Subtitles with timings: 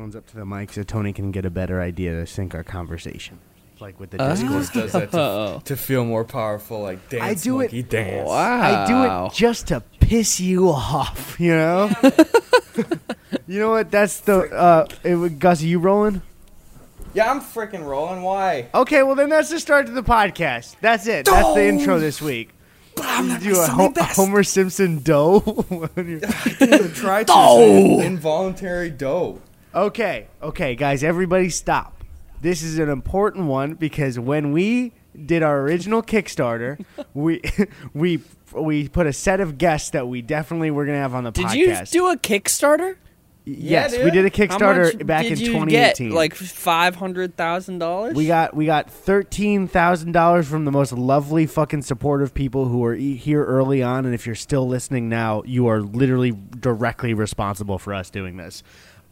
[0.00, 2.54] Put headphones up to the mic so Tony can get a better idea to sync
[2.54, 3.38] our conversation.
[3.80, 4.52] Like with the Uh, Discord.
[4.62, 7.22] Just does that to, to feel more powerful, like dance.
[7.22, 8.26] I do it- dance.
[8.26, 8.62] Wow.
[8.62, 11.90] I do it just to piss you off, you know?
[13.46, 13.90] you know what?
[13.90, 16.22] That's the uh it, Gus, are you rolling?
[17.12, 18.22] Yeah, I'm freaking rolling.
[18.22, 18.68] Why?
[18.74, 20.76] Okay, well then that's the start to the podcast.
[20.80, 21.26] That's it.
[21.26, 22.50] That's the intro this week.
[23.02, 25.40] I'm You do a Ho- Homer Simpson dough.
[25.40, 26.20] when you-
[26.90, 29.40] Try to say involuntary dough.
[29.74, 32.02] Okay, okay, guys, everybody stop.
[32.40, 34.92] This is an important one because when we
[35.26, 36.82] did our original Kickstarter,
[37.14, 37.42] we
[37.94, 38.20] we
[38.52, 41.52] we put a set of guests that we definitely were gonna have on the podcast.
[41.52, 41.94] Did podcast.
[41.94, 42.96] you do a Kickstarter?
[43.44, 44.04] yes, dude.
[44.04, 46.08] we did a How Kickstarter much back did in you 2018.
[46.08, 46.14] Get?
[46.14, 48.14] Like five hundred thousand dollars.
[48.14, 52.78] We got we got thirteen thousand dollars from the most lovely fucking supportive people who
[52.78, 57.14] were e- here early on, and if you're still listening now, you are literally directly
[57.14, 58.62] responsible for us doing this.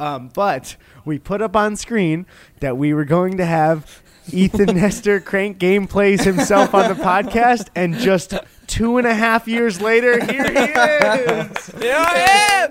[0.01, 2.27] Um, but we put up on screen
[2.61, 8.35] that we were going to have Ethan Nestor CrankGameplays himself on the podcast, and just
[8.67, 11.67] two and a half years later, here he is.
[11.83, 12.69] Here I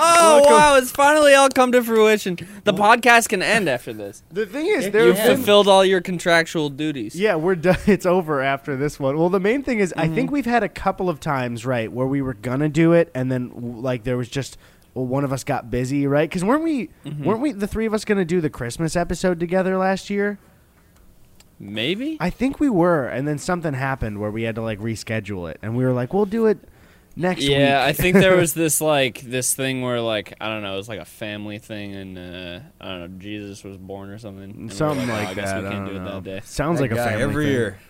[0.00, 0.52] Oh Welcome.
[0.52, 0.76] wow!
[0.76, 2.36] It's finally all come to fruition.
[2.64, 4.22] The podcast can end after this.
[4.30, 7.14] The thing is, there You have been fulfilled all your contractual duties.
[7.14, 7.76] Yeah, we're done.
[7.86, 9.16] It's over after this one.
[9.16, 10.14] Well, the main thing is, I Mm-hmm.
[10.16, 13.30] think we've had a couple of times, right, where we were gonna do it, and
[13.30, 14.58] then like there was just
[14.94, 16.28] well, one of us got busy, right?
[16.28, 17.24] Because weren't we Mm-hmm.
[17.24, 20.38] weren't we the three of us gonna do the Christmas episode together last year?
[21.60, 22.16] Maybe.
[22.20, 25.58] I think we were, and then something happened where we had to like reschedule it,
[25.62, 26.58] and we were like, we'll do it
[27.16, 27.58] next year.
[27.58, 30.76] yeah, I think there was this like this thing where like I don't know, it
[30.76, 34.44] was like a family thing, and uh, I don't know, Jesus was born or something.
[34.44, 35.62] and we were Something "Oh, like I guess that.
[35.62, 36.40] We I can't don't do it that day.
[36.44, 37.52] Sounds That like a family every thing.
[37.52, 37.78] year.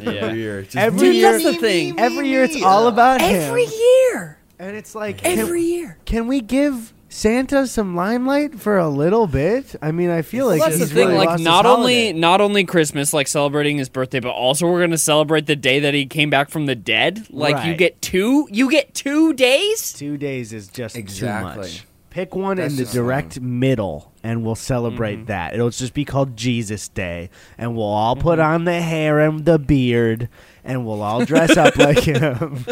[0.00, 0.10] Yeah.
[0.10, 0.62] Every year.
[0.62, 1.98] Just Every Dude, year, that's the thing.
[1.98, 3.72] every year it's all about Every him,
[4.12, 4.38] year.
[4.58, 5.77] and it's like can- Every year.
[6.08, 9.76] Can we give Santa some limelight for a little bit?
[9.82, 11.08] I mean, I feel like that's he's the thing.
[11.08, 12.12] really like, not only holiday.
[12.18, 15.92] not only Christmas, like celebrating his birthday, but also we're gonna celebrate the day that
[15.92, 17.26] he came back from the dead.
[17.28, 18.48] Like, you get two.
[18.50, 19.92] You get two days.
[19.92, 21.52] two days is just Exactly.
[21.52, 21.84] too much.
[22.08, 25.26] Pick one That's in the just direct middle, and we'll celebrate Mhm.
[25.26, 25.52] that.
[25.52, 28.50] It'll just be called Jesus Day, and we'll all put Mm-hmm.
[28.54, 30.30] on the hair and the beard,
[30.68, 32.64] and we'll all dress up like him,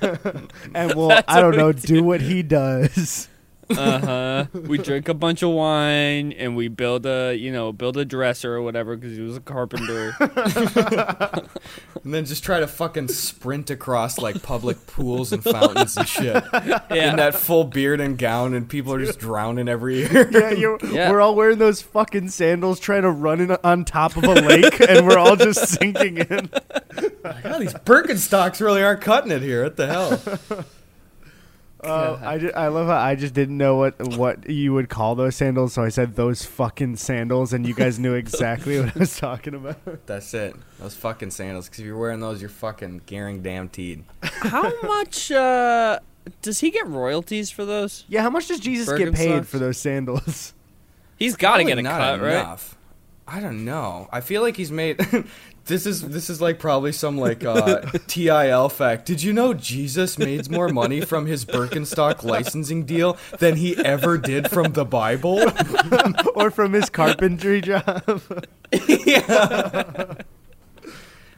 [0.74, 3.28] and we'll That's I don't know we do what he does.
[3.78, 4.46] Uh huh.
[4.52, 8.54] we drink a bunch of wine and we build a you know build a dresser
[8.54, 10.14] or whatever because he was a carpenter.
[12.04, 16.42] And then just try to fucking sprint across like public pools and fountains and shit.
[16.52, 16.80] yeah.
[16.92, 20.28] In that full beard and gown, and people are just drowning every year.
[20.32, 21.10] Yeah, you're, Yeah.
[21.10, 24.80] we're all wearing those fucking sandals, trying to run in on top of a lake,
[24.80, 26.50] and we're all just sinking in.
[27.22, 29.62] God, these Birkenstocks really aren't cutting it here.
[29.62, 30.64] What the hell?
[31.82, 35.14] Uh, I, ju- I love how I just didn't know what what you would call
[35.16, 38.98] those sandals, so I said those fucking sandals, and you guys knew exactly what I
[39.00, 39.78] was talking about.
[40.06, 40.54] That's it.
[40.78, 41.66] Those fucking sandals.
[41.68, 44.04] Because if you're wearing those, you're fucking gearing damn teed.
[44.22, 45.98] How much uh,
[46.40, 48.04] does he get royalties for those?
[48.08, 49.46] Yeah, how much does Jesus get paid Birkenstocks?
[49.46, 50.54] for those sandals?
[51.16, 52.32] He's got to get a not cut, right?
[52.34, 52.76] enough.
[53.26, 54.08] I don't know.
[54.12, 55.00] I feel like he's made.
[55.66, 59.06] this is this is like probably some like uh, TIL fact.
[59.06, 64.18] Did you know Jesus made more money from his Birkenstock licensing deal than he ever
[64.18, 65.40] did from the Bible?
[66.34, 68.02] or from his carpentry job?
[68.72, 70.16] when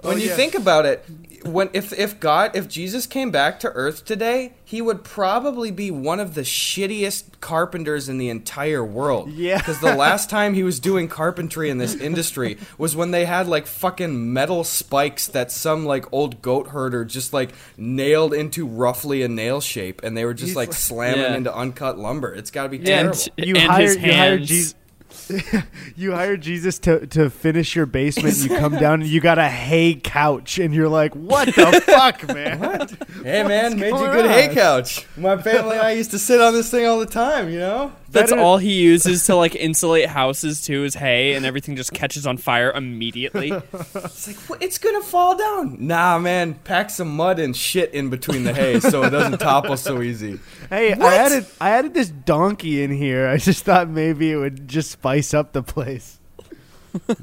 [0.03, 0.37] Oh, you yeah.
[0.37, 1.05] think about it,
[1.45, 5.91] when if if God if Jesus came back to Earth today, he would probably be
[5.91, 9.31] one of the shittiest carpenters in the entire world.
[9.31, 9.59] Yeah.
[9.59, 13.47] because the last time he was doing carpentry in this industry was when they had
[13.47, 19.23] like fucking metal spikes that some like old goat herder just like nailed into roughly
[19.23, 21.37] a nail shape, and they were just He's like like- slamming Yeah.
[21.37, 22.33] into uncut lumber.
[22.35, 23.19] It's got to be Yeah, terrible.
[23.39, 24.39] and, You and hire his you hire.
[24.39, 24.75] Jesus.
[25.97, 28.37] you hire Jesus to, to finish your basement.
[28.39, 32.27] You come down and you got a hay couch, and you're like, "What the fuck,
[32.29, 32.89] man?"
[33.25, 35.07] Hey man, made you a good hay couch.
[35.17, 37.93] My family and I used to sit on this thing all the time, you know?
[38.15, 41.93] That's Better- all he uses to like insulate houses too is hay, and everything just
[41.93, 43.51] catches on fire immediately.
[43.95, 44.63] It's like "What?
[44.63, 45.77] it's gonna fall down.
[45.87, 49.77] Nah, man, pack some mud and shit in between the hay so it doesn't topple
[49.77, 50.39] so easy.
[50.71, 51.13] Hey, What?
[51.13, 53.27] I added I added this donkey in here.
[53.29, 56.19] I just thought maybe it would just spice up the place.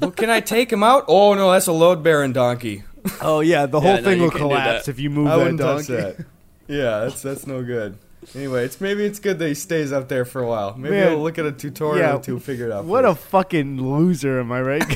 [0.00, 1.06] Well, can I take him out?
[1.08, 2.84] Oh no, that's a load bearing donkey.
[3.22, 5.60] Oh yeah, the whole no, thing you will collapse if you move I that wouldn't
[5.60, 6.02] touch donkey.
[6.02, 6.26] that.
[6.68, 7.96] Yeah, that's that's no good.
[8.36, 10.76] Anyway, it's maybe it's good that he stays up there for a while.
[10.76, 11.12] Maybe Man.
[11.12, 12.84] I'll look at a tutorial Yeah, or two, figure it out.
[12.84, 14.82] What a fucking loser, am I right?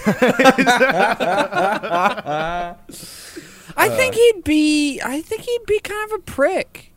[3.78, 5.00] I think he'd be.
[5.04, 6.92] I think he'd be kind of a prick.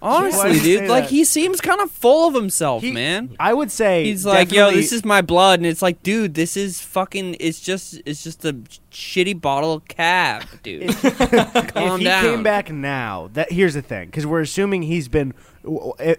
[0.00, 1.10] Honestly, Why do you dude, like that?
[1.10, 3.34] he seems kind of full of himself, He- man.
[3.40, 6.58] I would say He's like, yo, this is my blood, and it's like, dude, this
[6.58, 7.38] is fucking.
[7.40, 8.52] It's just, it's just a
[8.92, 10.90] shitty bottle of cab, dude.
[10.94, 12.22] Calm if he down.
[12.22, 15.32] came back now, that here's the thing, because we're assuming he's been,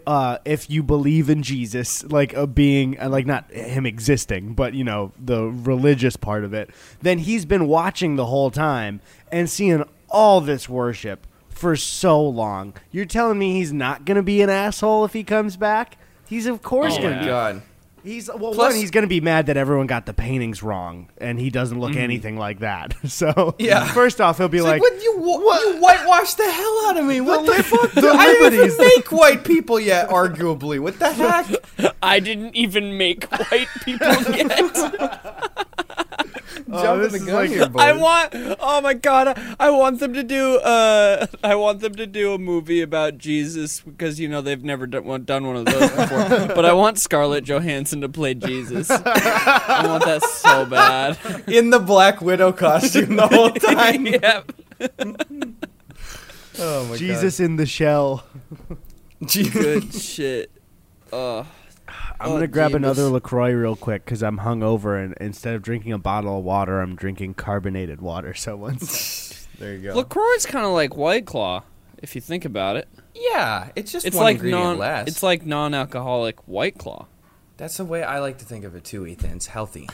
[0.08, 4.74] uh, if you believe in Jesus, like a being, uh, like not him existing, but
[4.74, 6.70] you know the religious part of it,
[7.02, 9.02] then he's been watching the whole time
[9.32, 12.74] and seeing all this worship for so long.
[12.92, 15.98] You're telling me he's not gonna be an asshole if he comes back?
[16.28, 17.26] He's of course Oh gonna my be.
[17.28, 17.62] god.
[18.06, 18.76] He's well, Plus- one.
[18.76, 21.92] He's going to be mad that everyone got the paintings wrong, and he doesn't look
[21.92, 22.00] mm-hmm.
[22.00, 22.94] anything like that.
[23.16, 23.86] So, Yeah.
[23.94, 25.62] First off, he'll be It's like, like, what you what?
[25.62, 27.22] you whitewashed the hell out of me.
[27.22, 27.92] What the, fuck?
[27.94, 30.10] the I didn't even make white people yet.
[30.10, 31.12] Arguably, what the
[31.78, 31.96] heck?
[32.04, 35.52] I didn't even make white people yet.
[36.72, 37.82] Oh, Jumping is the gun like- here, boys.
[37.84, 38.58] I want.
[38.60, 39.40] Oh my god!
[39.60, 40.56] I want them to do.
[40.58, 44.88] Uh, I want them to do a movie about Jesus because you know they've never
[44.88, 46.48] done one, done one of those before.
[46.56, 48.90] but I want Scarlett Johansson to play Jesus.
[48.90, 51.20] I want that so bad.
[51.48, 54.08] in the Black Widow costume the whole time.
[54.08, 54.52] yep.
[56.58, 58.24] Oh my god Jesus in the shell.
[59.24, 59.54] Jesus.
[59.54, 60.52] Good shit.
[61.14, 61.44] Uh,
[62.26, 62.78] I'm Oh, gonna grab Jesus.
[62.78, 66.82] another Lacroix real quick because I'm hungover, and instead of drinking a bottle of water,
[66.82, 68.34] I'm drinking carbonated water.
[68.46, 69.96] So once, There you go.
[69.96, 71.64] Lacroix's kind of like White Claw,
[72.02, 72.88] if you think about it.
[73.14, 74.78] yeah, it's just It's one like ingredient non.
[74.80, 75.08] less.
[75.08, 77.06] It's like non-alcoholic White Claw.
[77.58, 79.32] That's the way I like to think of it too, Ethan.
[79.36, 79.88] It's healthy.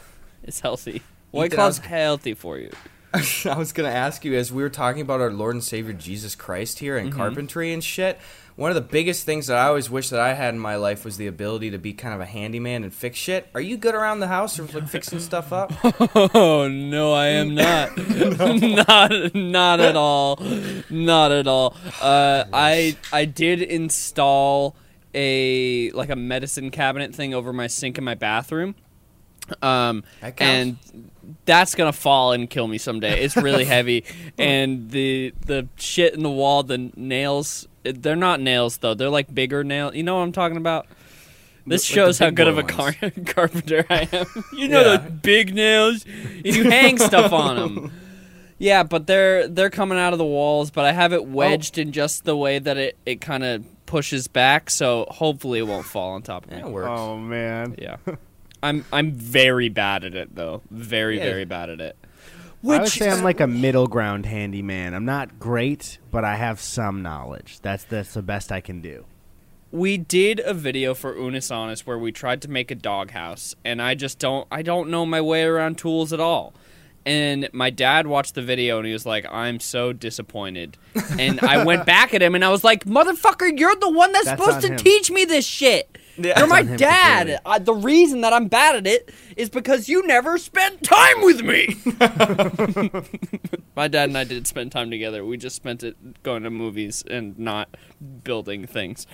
[0.43, 1.01] It's healthy.
[1.31, 2.71] White Ethan, Claw's was- healthy for you.
[3.45, 6.35] I was gonna ask you as we were talking about our Lord and Savior Jesus
[6.35, 8.17] Christ here and carpentry and shit.
[8.55, 11.03] One of the biggest things that I always wish that I had in my life
[11.05, 13.47] was the ability to be kind of a handyman and fix shit.
[13.55, 15.71] Are you good around the house or like fixing stuff up?
[16.35, 17.97] Oh no, I am not.
[17.97, 20.37] not not at all.
[20.89, 21.75] Not at all.
[22.01, 24.75] Uh, I I did install
[25.13, 28.75] a like a medicine cabinet thing over my sink in my bathroom.
[29.61, 30.77] Um, That and
[31.45, 33.23] that's gonna fall and kill me someday.
[33.23, 34.03] It's really heavy,
[34.38, 37.68] and the the shit in the wall, the nails.
[37.83, 38.94] They're not nails though.
[38.94, 39.95] They're like bigger nails.
[39.95, 40.85] You know what I'm talking about?
[41.65, 42.95] This Like the shows how good of a car-
[43.27, 44.25] carpenter I am.
[44.53, 44.97] You know Yeah.
[44.97, 46.06] those big nails,
[46.44, 47.91] you hang stuff on them.
[48.57, 51.24] Yeah, but they're they're coming out of the walls, but I have it oh.
[51.24, 55.63] wedged in just the way that it, it kind of pushes back, so hopefully it
[55.63, 56.57] won't fall on top of me.
[56.57, 56.89] That works.
[56.91, 57.97] oh man, Yeah.
[58.63, 60.61] I'm I'm very bad at it though.
[60.69, 61.23] Very Yeah.
[61.25, 61.95] very bad at it.
[62.63, 64.93] I would say I'm like a middle ground handyman.
[64.93, 67.59] I'm not great, but I have some knowledge.
[67.61, 69.05] That's that's the best I can do.
[69.71, 73.81] we did a video for Unus Annus where we tried to make a doghouse, and
[73.81, 76.53] I just don't I don't know my way around tools at all.
[77.03, 80.77] And my dad watched the video and he was like, "I'm so disappointed."
[81.17, 84.25] And I went back at him and I was like, "Motherfucker, you're the one that's,
[84.25, 84.77] That's supposed on to him.
[84.77, 85.97] teach me this shit.
[86.23, 86.39] Yeah.
[86.39, 87.39] You're my dad.
[87.45, 91.41] I, the reason that I'm bad at it is because you never spent time with
[91.41, 91.75] me."
[93.75, 95.25] my dad and I did spend time together.
[95.25, 97.75] We just spent it going to movies and not
[98.24, 99.07] building things.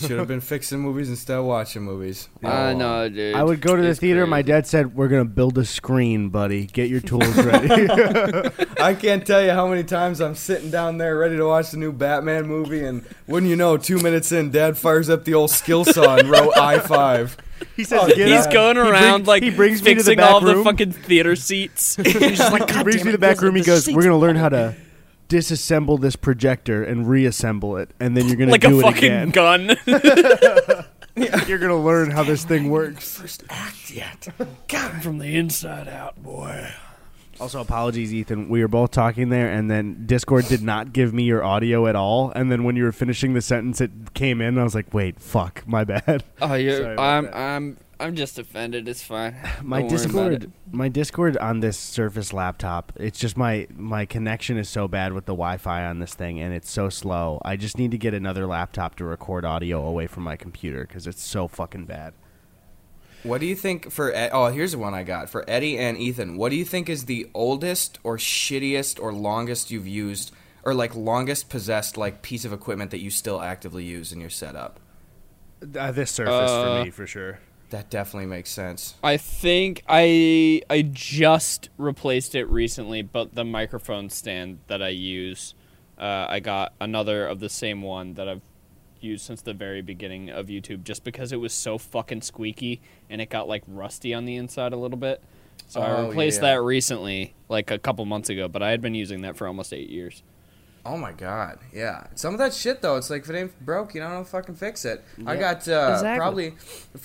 [0.00, 2.28] Should have been fixing movies instead of watching movies.
[2.42, 3.34] I know, dude.
[3.34, 4.26] I would go to the It's theater.
[4.26, 4.52] My crazy.
[4.52, 6.66] dad said, "We're gonna build a screen, buddy.
[6.66, 7.88] Get your tools ready."
[8.80, 11.76] I can't tell you how many times I'm sitting down there ready to watch the
[11.78, 15.50] new Batman movie, and wouldn't you know, two minutes in, Dad fires up the old
[15.50, 17.36] skill saw and row I five.
[17.76, 19.94] he says, Oh, "Get He's up." going He bring- around like he brings me to
[19.96, 20.64] the fixing back all the room.
[20.64, 21.96] fucking theater seats.
[22.02, 23.54] He's just like, he brings damn me to the back those- room.
[23.54, 24.74] He the goes, seats "We're gonna learn how to
[25.28, 29.04] disassemble this projector and reassemble it, and then you're gonna like do a it fucking
[29.04, 29.30] again.
[29.30, 29.76] gun."
[31.46, 34.28] You're gonna learn how this thing works." First act yet.
[35.02, 36.68] From the inside out, boy.
[37.40, 38.48] Also, apologies, Ethan.
[38.48, 41.96] We were both talking there, and then Discord did not give me your audio at
[41.96, 42.30] all.
[42.30, 44.48] And then when you were finishing the sentence, it came in.
[44.48, 46.92] And I was like, "Wait, fuck, my bad." Oh, Sorry you're.
[46.92, 47.24] about I'm.
[47.24, 47.36] that.
[47.36, 47.76] I'm.
[48.04, 48.86] I'm just offended.
[48.88, 49.34] It's fine.
[49.62, 50.50] My Don't worry about Discord, it.
[50.72, 55.24] my Discord on this Surface laptop, it's just my my connection is so bad with
[55.26, 57.40] the Wi-Fi on this thing, and it's so slow.
[57.44, 61.06] I just need to get another laptop to record audio away from my computer because
[61.06, 62.12] it's so fucking bad.
[63.22, 64.12] What do you think for?
[64.12, 66.36] Ed- Oh, here's the one I got for Eddy and Ethan.
[66.36, 70.30] What do you think is the oldest or shittiest or longest you've used,
[70.62, 74.28] or like longest possessed like piece of equipment that you still actively use in your
[74.28, 74.78] setup?
[75.74, 77.38] Uh, this Surface Uh, for me, for sure.
[77.70, 78.94] That definitely makes sense.
[79.02, 85.54] I think I I just replaced it recently, but the microphone stand that I use,
[85.98, 88.42] uh, I got another of the same one that I've
[89.00, 92.80] used since the very beginning of YouTube, just because it was so fucking squeaky
[93.10, 95.22] and it got like rusty on the inside a little bit.
[95.66, 96.54] So I Oh, replaced yeah.
[96.54, 99.72] that recently, like a couple months ago, but I had been using that for almost
[99.72, 100.22] eight years.
[100.86, 102.06] Oh my god, yeah.
[102.14, 104.54] Some of that shit though, it's like if it ain't broke, you know, don't fucking
[104.56, 105.02] fix it.
[105.26, 106.16] I got uh, Exactly.
[106.18, 106.54] probably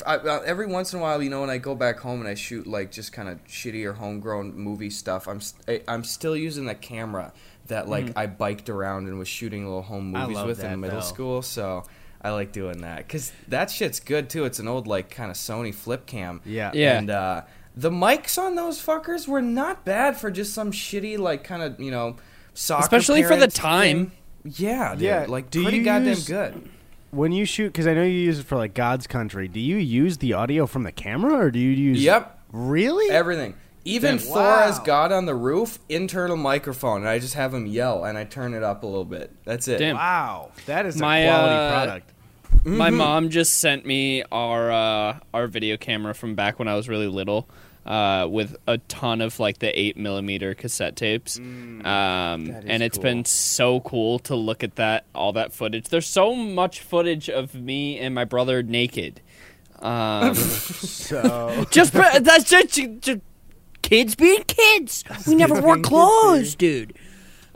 [0.05, 2.27] I, uh, every once in a while, you know, when I go back home and
[2.27, 6.03] I shoot like just kind of shitty or homegrown movie stuff, I'm st- I, I'm
[6.03, 7.31] still using the camera
[7.67, 11.00] that like I biked around and was shooting little home movies with that, in middle
[11.00, 11.05] though.
[11.05, 11.41] school.
[11.41, 11.83] So
[12.21, 14.43] I like doing that because that shit's good too.
[14.43, 16.41] It's an old like kind of Sony flip cam.
[16.45, 16.71] Yeah.
[16.74, 16.98] Yeah.
[16.98, 17.41] And uh,
[17.77, 21.79] the mics on those fuckers were not bad for just some shitty like kind of
[21.79, 22.17] you know
[22.60, 22.84] soccer.
[22.84, 24.08] Especially for the time.
[24.08, 24.54] thing.
[24.56, 25.01] Yeah, dude.
[25.01, 26.70] Yeah, Like do pretty you goddamn use- good.
[27.12, 29.48] When you shoot, because I know you use it for like God's Country.
[29.48, 32.04] Do you use the audio from the camera, or do you use?
[32.04, 32.39] Yep.
[32.51, 33.10] Really?
[33.10, 33.56] Everything.
[33.86, 34.68] Even Then- Thor wow.
[34.68, 38.25] as God on the roof, internal microphone, and I just have him yell and I
[38.25, 39.32] turn it up a little bit.
[39.46, 39.80] That's it.
[39.80, 39.96] Damn.
[39.96, 42.13] wow, that is My, a quality uh, product.
[42.66, 46.88] My mom just sent me our uh, our video camera from back when I was
[46.89, 47.50] really little,
[47.89, 53.03] uh, with a ton of like the eight millimeter cassette tapes, um, and it's cool.
[53.03, 55.89] been so cool to look at that all that footage.
[55.89, 59.22] There's so much footage of me and my brother naked.
[59.79, 60.36] Um,
[61.10, 63.22] So just that's just, just
[63.81, 65.03] kids being kids.
[65.25, 66.93] We never wore clothes, dude.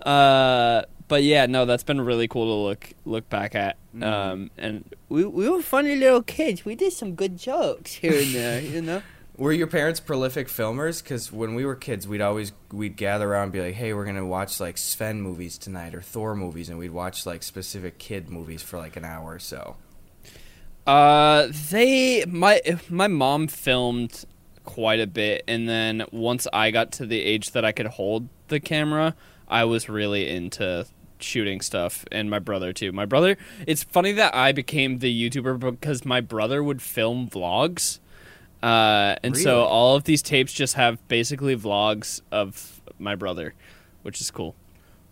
[0.04, 3.78] Uh, but yeah, no, that's been really cool to look look back at.
[3.96, 4.04] Mm.
[4.04, 6.66] Um, and we we were funny little kids.
[6.66, 9.04] We did some good jokes here and there, you know.
[9.36, 11.02] Were your parents prolific filmers?
[11.02, 14.06] Because when we were kids, we'd always we'd gather around and be like, "Hey, we're
[14.06, 18.30] gonna watch like Sven movies tonight or Thor movies," and we'd watch like specific kid
[18.30, 19.76] movies for like an hour or so.
[20.86, 24.26] Uh, they my my mom filmed
[24.66, 28.30] quite a bit, and then once I got to the age that I could hold
[28.50, 29.16] the camera,
[29.48, 30.86] I was really into
[31.20, 32.92] shooting stuff, and my brother too.
[32.92, 38.00] My brother, it's funny that I became the YouTuber because my brother would film vlogs.
[38.64, 43.54] Uh, and so all of these tapes just have basically vlogs of my brother,
[44.04, 44.56] which is cool.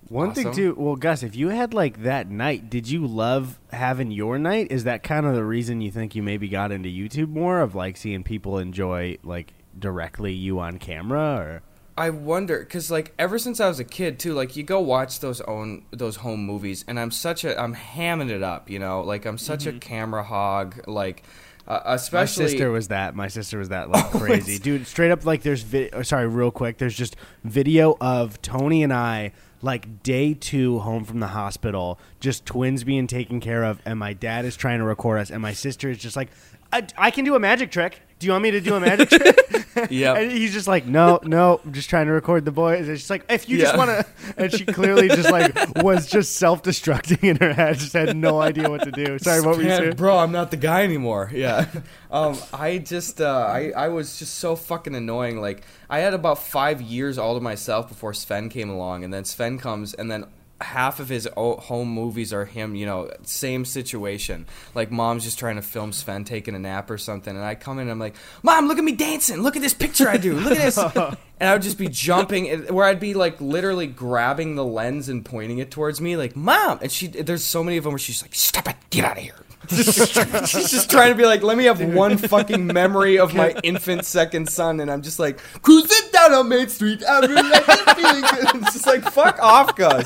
[0.07, 0.73] one thing too.
[0.77, 4.67] Well, Gus, if you had like that night, did you love having your night?
[4.71, 7.75] Is that kind of the reason you think you maybe got into YouTube more of
[7.75, 11.61] like seeing people enjoy like directly you on camera or?
[11.97, 15.19] I wonder because like ever since I was a kid too, like you go watch
[15.19, 19.01] those own those home movies, and I'm such a I'm hamming it up, you know,
[19.01, 21.23] like I'm such a camera hog, like
[21.71, 23.15] uh, especially My sister was that.
[23.15, 24.87] My sister was that like crazy, dude.
[24.87, 26.77] Straight up, like there's vi- oh, sorry, real quick.
[26.77, 32.45] There's just video of Tony and I like day two home from the hospital, just
[32.45, 35.53] twins being taken care of, and my dad is trying to record us, and my
[35.53, 36.29] sister is just like,
[36.73, 37.99] I, I can do a magic trick.
[38.19, 39.89] Do you want me to do a magic trick?
[39.89, 40.13] yeah.
[40.13, 42.87] And he's just like, no, no, I'm just trying to record the boys.
[42.87, 44.05] And she's like, if you just want to,
[44.37, 48.69] and she clearly just like was just self-destructing in her head, just had no idea
[48.69, 49.17] what to do.
[49.17, 49.95] Sorry, what were you saying?
[49.95, 51.31] bro, I'm not the guy anymore.
[51.41, 51.65] Yeah.
[52.11, 55.41] um, I just, uh, I, I was just so fucking annoying.
[55.41, 59.25] Like, I had about five years all to myself before Sven came along, and then
[59.25, 60.25] Sven comes, and then
[60.61, 62.75] half of his home movies are him.
[62.75, 64.47] You know, same situation.
[64.75, 67.79] Like, mom's just trying to film Sven taking a nap or something, and I come
[67.79, 69.41] in, and I'm like, Mom, look at me dancing.
[69.41, 70.33] Look at this picture I do.
[70.33, 70.77] Look at this.
[70.95, 75.23] and I would just be jumping, where I'd be like literally grabbing the lens and
[75.23, 76.79] pointing it towards me, like, Mom.
[76.81, 79.23] And she, there's so many of them where she's like, Stop it, get out of
[79.23, 79.35] here.
[79.69, 84.05] She's just trying to be like, let me have one fucking memory of my infant
[84.05, 88.55] second son, and I'm just like, cruising down on Main Street, I'm feeling good.
[88.63, 90.05] It's just like, fuck off, Gus.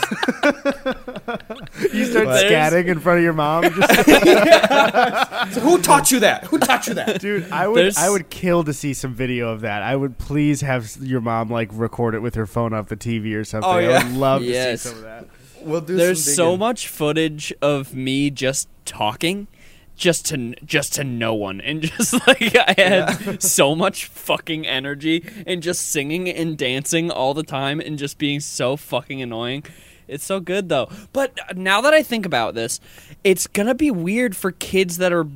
[1.93, 2.43] You start There's-
[2.74, 3.63] scatting in front of your mom.
[3.74, 6.45] Just, So who taught you that?
[6.45, 7.19] Who taught you that?
[7.21, 9.81] dude, I would There's- I would kill to see some video of that.
[9.83, 13.35] I would please have your mom like record it with her phone off the TV
[13.35, 13.69] or something.
[13.69, 14.03] Oh, I yeah.
[14.03, 14.83] would love Yes.
[14.83, 15.27] to see some of that.
[15.65, 19.48] We'll do There's so much footage of me just talking
[19.95, 25.25] just to just to no one and just like I had so much fucking energy
[25.48, 29.63] and just singing and dancing all the time and just being so fucking annoying.
[30.07, 30.89] It's so good though.
[31.13, 32.79] But uh, now that I think about this,
[33.24, 35.27] it's going to be weird for kids that are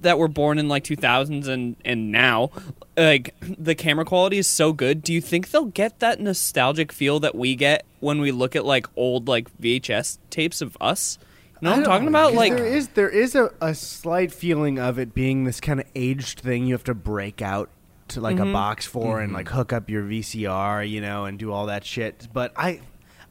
[0.00, 2.50] that were born in like 2000s and and now
[2.96, 7.20] like the camera quality is so good do you think they'll get that nostalgic feel
[7.20, 11.18] that we get when we look at like old like vhs tapes of us
[11.60, 14.78] you know what i'm talking about like there is there is a, a slight feeling
[14.78, 17.68] of it being this kind of aged thing you have to break out
[18.08, 18.48] to like Mm-hmm.
[18.50, 21.84] a box for and like hook up your VCR, you know, and do all that
[21.84, 22.26] shit.
[22.32, 22.80] But I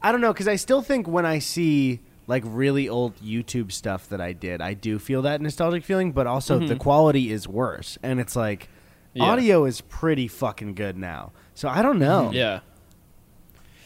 [0.00, 2.00] I don't know cuz I still think when I see
[2.30, 6.26] like really old YouTube stuff that I did, I do feel that nostalgic feeling, but
[6.26, 8.68] also the quality is worse and it's like
[9.10, 9.22] Mm-hmm.
[9.22, 9.28] Yeah.
[9.32, 11.32] audio is pretty fucking good now.
[11.54, 12.30] So I don't know.
[12.32, 12.60] yeah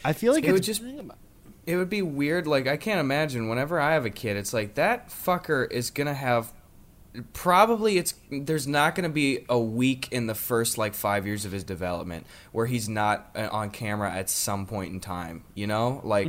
[0.03, 0.83] I feel like It would just
[1.65, 2.45] it would be weird.
[2.45, 3.49] Like I can't imagine.
[3.49, 6.53] Whenever I have a kid, it's like that fucker is gonna have.
[7.33, 11.51] Probably it's there's not gonna be a week in the first like five years of
[11.51, 15.43] his development where he's not uh, on camera at some point in time.
[15.55, 16.27] You know, like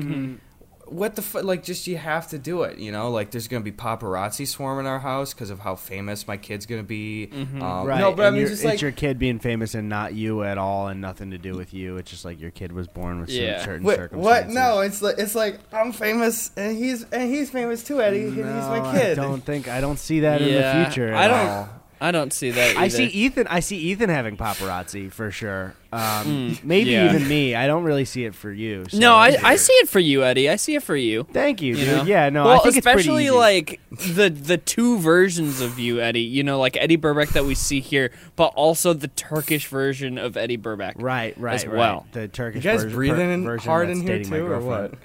[0.86, 3.62] what the fu- like just you have to do it you know like there's gonna
[3.64, 7.60] be paparazzi swarming our house because of how famous my kid's gonna be Mm-hmm.
[7.62, 7.98] um, Right.
[8.00, 10.42] no but i mean you're- just it's like your kid being famous and not you
[10.44, 11.96] at all, and nothing to do with you.
[11.96, 13.64] It's just like your kid was born with Yeah.
[13.64, 14.54] certain what, circumstances.
[14.54, 18.24] what no it's like it's like i'm famous and he's and he's famous too eddie
[18.26, 21.14] and he's my kid I don't think I don't see that in the future.
[21.14, 21.68] I don't- all.
[21.98, 22.76] I don't see that.
[22.76, 23.04] I see.
[23.06, 23.46] Ethan.
[23.48, 25.74] I see Ethan having paparazzi for sure.
[25.92, 27.08] Um, Mm, maybe yeah.
[27.08, 27.54] even me.
[27.54, 28.84] I don't really see it for you.
[28.90, 30.50] so No, I, I see it for you, Eddy.
[30.50, 31.24] I see it for you.
[31.32, 31.96] Thank you, You dude.
[31.96, 32.02] know?
[32.04, 36.20] Yeah, no, well, I think especially pretty like the the two versions of you, Eddy.
[36.20, 40.36] You know, like Eddy Burback that we see here, but also the Turkish version of
[40.36, 40.94] Eddy Burback.
[40.96, 41.76] right, right, as right.
[41.76, 42.06] well.
[42.12, 44.46] The Turkish you guys version, breathing in version hard that's in here dating my too
[44.46, 44.96] or girlfriend.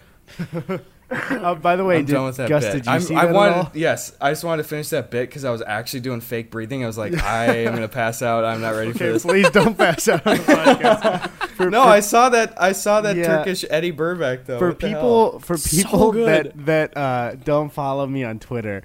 [0.68, 0.82] what
[1.42, 2.74] Uh, by the way, I'm did, done with that Gus, bit.
[2.74, 3.72] did you I'm- see I that at wanted, all?
[3.74, 6.84] yes, I just wanted to finish that bit because I was actually doing fake breathing.
[6.84, 8.46] I was like, I am gonna pass out.
[8.46, 9.24] I'm not ready for this.
[9.24, 11.30] please don't pass out on the podcast.
[11.62, 12.54] For, No, for, I saw that.
[12.62, 13.28] I saw that Yeah.
[13.28, 14.58] Turkish Eddy Burback though.
[14.58, 16.54] for What people for people good.
[16.56, 18.82] that that uh, don't follow me on Twitter.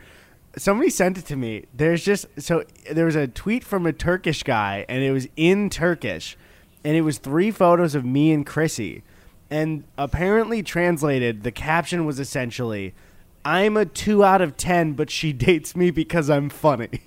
[0.59, 1.67] Somebody sent it to me.
[1.75, 5.69] There's just so there was a tweet from a Turkish guy, and it was in
[5.71, 6.37] Turkish,
[6.85, 9.03] and it was three photos of me and Chrissy,
[9.51, 12.95] and apparently translated, the caption was essentially,
[13.45, 16.89] "I'm a two out of ten, but she dates me because I'm funny."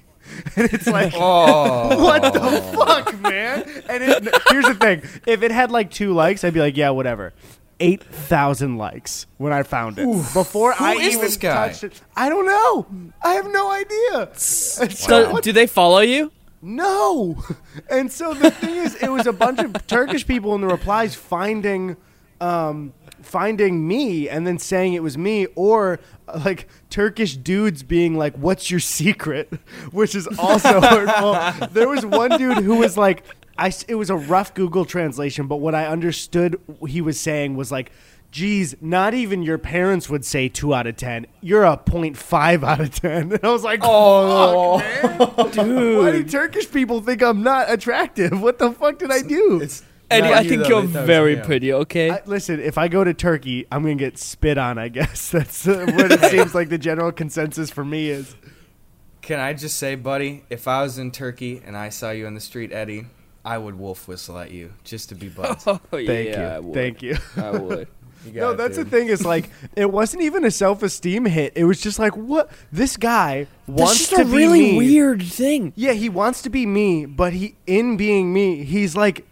[0.56, 2.40] And it's like, Oh, what the
[2.78, 3.64] fuck, man?
[3.90, 6.92] And it, here's the thing: if it had like two likes, I'd be like, yeah,
[6.92, 7.34] whatever.
[7.80, 10.06] Eight thousand likes when I found it.
[10.06, 11.70] Before Who I is even this guy?
[11.70, 12.86] touched it, I don't know.
[13.24, 14.30] I have no idea.
[14.36, 16.32] So So, what- do they follow you?
[16.62, 17.44] no.
[17.90, 21.16] And so the thing is, it was a bunch of Turkish people in the replies
[21.16, 21.96] finding,
[22.42, 28.18] um, finding me and then saying it was me, or uh, like Turkish dudes being
[28.18, 29.52] like, "What's your secret?"
[29.92, 31.68] Which is also hurtful.
[31.68, 33.24] There was one dude who was like,
[33.58, 37.72] "I." It was a rough Google translation, but what I understood he was saying was
[37.72, 37.92] like.
[38.32, 41.26] Geez, not even your parents would say two out of ten.
[41.42, 43.32] You're a 0.5 out of ten.
[43.34, 44.78] And I was like, Oh.
[44.78, 45.66] fuck, man.
[45.68, 45.98] Dude.
[45.98, 48.40] Why do Turkish people think I'm not attractive?
[48.40, 49.60] What the fuck did I do?
[49.64, 50.68] It's Eddy, I you, think though.
[50.70, 51.46] you're They was very him.
[51.46, 51.74] pretty.
[51.74, 52.10] Okay.
[52.12, 54.78] I, listen, if I go to Turkey, I'm gonna get spit on.
[54.78, 58.36] I guess that's uh, what it seems like the general consensus for me is.
[59.22, 62.34] Can I just say, buddy, if I was in Turkey and I saw you in
[62.34, 63.06] the street, Eddy,
[63.46, 65.64] I would wolf whistle at you just to be buds.
[65.68, 66.74] oh Thank yeah, I you, would.
[66.74, 67.18] thank you.
[67.38, 67.88] I would.
[68.26, 69.08] You No, it, that's the thing.
[69.08, 71.54] Is like it wasn't even a self-esteem hit.
[71.56, 72.52] It was just like, what?
[72.70, 74.78] This guy That's wants just to a be really me.
[74.78, 75.72] weird thing.
[75.78, 79.26] Yeah, he wants to be me, but he in being me, he's like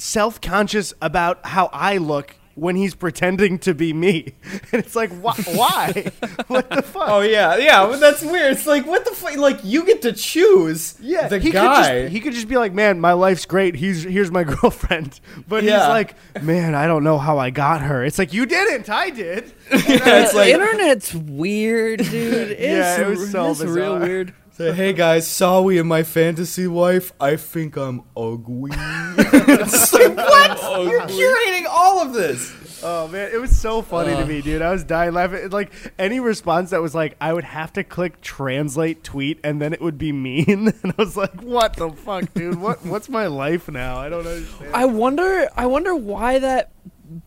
[0.00, 4.34] self-conscious about how I look when he's pretending to be me.
[4.72, 5.34] And it's like, why?
[5.54, 6.12] why?
[6.46, 7.08] what the fuck?
[7.08, 8.52] Oh yeah, yeah, but that's weird.
[8.52, 9.36] It's like what the fuck?
[9.36, 10.96] Like you get to choose.
[11.00, 11.62] Yeah, the he guy.
[11.62, 13.74] Could just, he could just be like, "Man, my life's great.
[13.74, 18.04] He's here's my girlfriend." But he's like, "Man, I don't know how I got her."
[18.04, 18.88] It's like you didn't.
[18.88, 19.52] I did.
[19.72, 22.50] yeah, it's the like internet's weird, dude.
[22.50, 24.34] It's, Yeah, it was so it's real weird.
[24.60, 27.14] Say, hey guys, Sawi and my fantasy wife.
[27.18, 28.72] I think I'm ugly.
[28.74, 30.84] it's like what?
[30.84, 32.54] You're curating all of this.
[32.82, 34.60] Oh man, it was so funny to me, dude.
[34.60, 35.48] I was dying laughing.
[35.48, 39.72] Like any response that was like, I would have to click translate tweet, and then
[39.72, 40.72] it would be mean.
[40.82, 42.58] And I was like, "What the fuck, dude?
[42.58, 43.96] What what's my life now?
[43.98, 45.48] I don't understand." I wonder.
[45.56, 46.72] I wonder why that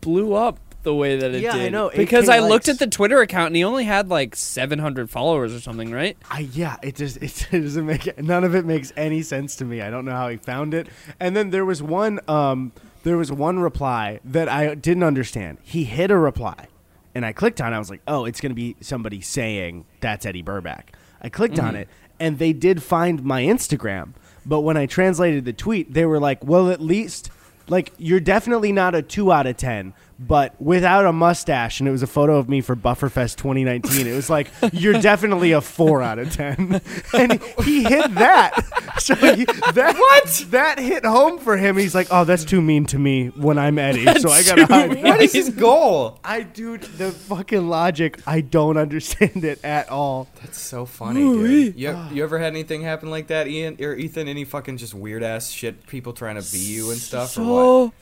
[0.00, 1.72] blew up the way that it Yeah, did.
[1.72, 5.10] know, 8K Because I looked at the Twitter account and he only had like 700
[5.10, 6.16] followers or something, right?
[6.30, 9.82] I yeah, it just it doesn't make none of it makes any sense to me.
[9.82, 10.88] I don't know how he found it.
[11.18, 15.58] And then there was one um there was one reply that I didn't understand.
[15.62, 16.68] He hit a reply
[17.14, 17.76] and I clicked on it.
[17.76, 21.58] I was like, "Oh, it's going to be somebody saying that's Eddy Burback." I clicked
[21.58, 21.88] on it
[22.20, 24.12] and they did find my Instagram.
[24.46, 27.30] But when I translated the tweet, they were like, "Well, at least
[27.68, 31.92] like you're definitely not a 2 out of 10." But without a mustache, and it
[31.92, 34.06] was a photo of me for Bufferfest 2019.
[34.06, 36.80] It was like you're definitely a four out of ten,
[37.12, 38.54] and he hit that.
[38.98, 41.76] So he, that what that hit home for him.
[41.76, 44.90] He's like, "Oh, that's too mean to me when I'm Eddy, so I gotta hide."
[44.92, 45.04] mean.
[45.04, 46.20] What is his goal?
[46.22, 48.20] I dude, the fucking logic.
[48.26, 50.28] I don't understand it at all.
[50.40, 51.76] That's so funny, dude.
[51.76, 54.28] You, you ever had anything happen like that, Ian or Ethan?
[54.28, 55.86] Any fucking just weird ass shit?
[55.88, 57.92] People trying to be you and stuff, or what?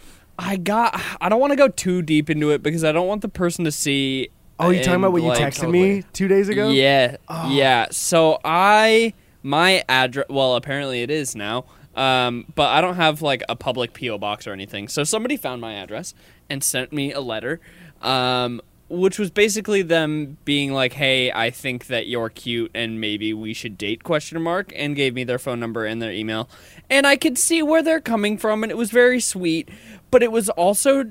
[0.42, 1.00] I got.
[1.20, 3.64] I don't want to go too deep into it because I don't want the person
[3.64, 4.28] to see.
[4.59, 6.70] Oh, you talking about what you like, texted me two days ago?
[6.70, 7.50] Yeah, Oh.
[7.50, 7.87] yeah.
[7.90, 10.26] So I my address.
[10.28, 11.64] Well, apparently it is now.
[11.94, 14.88] Um, but I don't have like a public PO box or anything.
[14.88, 16.14] So somebody found my address
[16.48, 17.61] and sent me a letter,
[18.00, 23.35] um, which was basically them being like, "Hey, I think that you're cute and maybe
[23.35, 26.48] we should date?" Question mark, and gave me their phone number and their email,
[26.88, 29.68] and I could see where they're coming from, and it was very sweet.
[30.12, 31.07] But it was also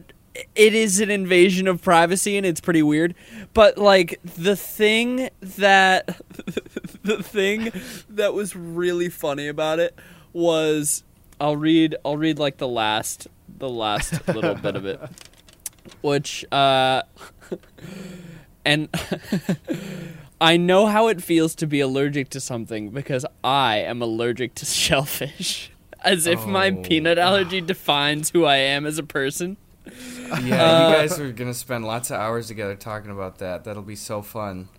[0.56, 3.16] it is an invasion of privacy and it's pretty weird.
[3.54, 6.08] But like the thing that
[7.04, 7.72] the thing
[8.10, 9.98] that was really funny about it
[10.34, 11.04] was
[11.40, 15.02] I'll read I'll read like the last the last little bit of it.
[16.02, 17.04] Which uh
[18.64, 18.90] and
[20.42, 24.66] I know how it feels to be allergic to something because I am allergic to
[24.66, 25.71] shellfish.
[26.04, 26.82] As if my Oh.
[26.82, 29.58] peanut allergy defines who I am as a person.
[29.86, 33.64] Yeah, Uh, you guys are gonna spend lots of hours together talking about that.
[33.64, 34.70] That'll be so fun.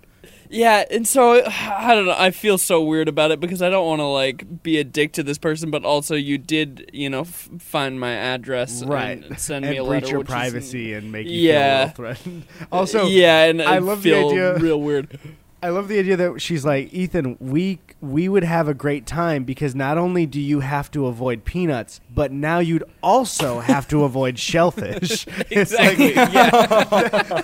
[0.49, 2.15] Yeah, and so I don't know.
[2.17, 5.13] I feel so weird about it because I don't want to like be a dick
[5.15, 9.25] to this person, but also you did, you know, f- find my address, right.
[9.25, 11.85] And send and me a breach letter, your which is- privacy and make you Yeah.
[11.85, 12.43] feel a threatened.
[12.73, 15.19] Also, yeah, and I I, love the feel idea- real weird.
[15.64, 19.44] I love the idea that she's like, Ethan, we we would have a great time
[19.44, 24.03] because not only do you have to avoid peanuts, but now you'd also have to
[24.03, 25.27] avoid shellfish.
[25.51, 26.14] Exactly.
[26.14, 26.51] like yeah.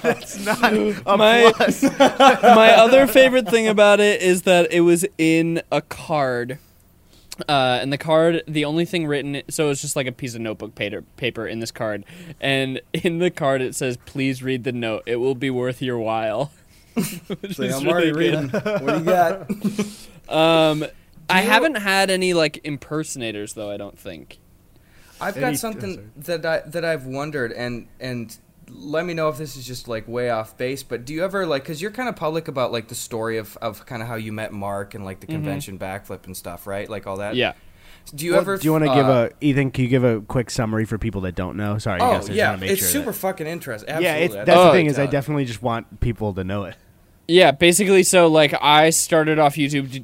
[0.18, 1.83] it's not a My- plus.
[1.83, 6.59] my other favorite thing about it is that it was in a card.
[7.48, 10.40] Uh, and the card, the only thing written, so it's just like a piece of
[10.40, 12.04] notebook paper, paper in this card,
[12.40, 15.04] and in the card it says, "Please read the note.
[15.07, 16.50] It will be worth your while."
[17.41, 18.17] Which Say, I'm already good.
[18.17, 18.49] reading.
[18.51, 19.51] What do you got?
[20.29, 20.85] Um,
[21.31, 23.71] I you- haven't had any like impersonators though.
[23.71, 24.39] I don't think.
[25.21, 28.37] I've Any- got something that I that I've wondered, and and
[28.71, 30.83] let me know if this is just like way off base.
[30.83, 33.57] But do you ever like because you're kind of public about like the story of
[33.63, 36.91] of kind of how you met Mark and like the convention backflip and stuff, right?
[36.91, 37.35] Like all that.
[37.35, 37.55] Yeah.
[38.15, 38.57] Do you Well, ever?
[38.59, 39.71] do you want to give uh, a Ethan?
[39.71, 41.79] Can you give a quick summary for people that don't know?
[41.79, 43.89] Sorry, Oh Gus, I just yeah, wanna make it's sure super that- fucking interesting.
[43.89, 44.07] Absolutely.
[44.21, 46.65] yeah, it's, that's love the to thing is I definitely just want people to know
[46.65, 46.77] it.
[47.29, 50.03] Yeah, basically, so like I started off YouTube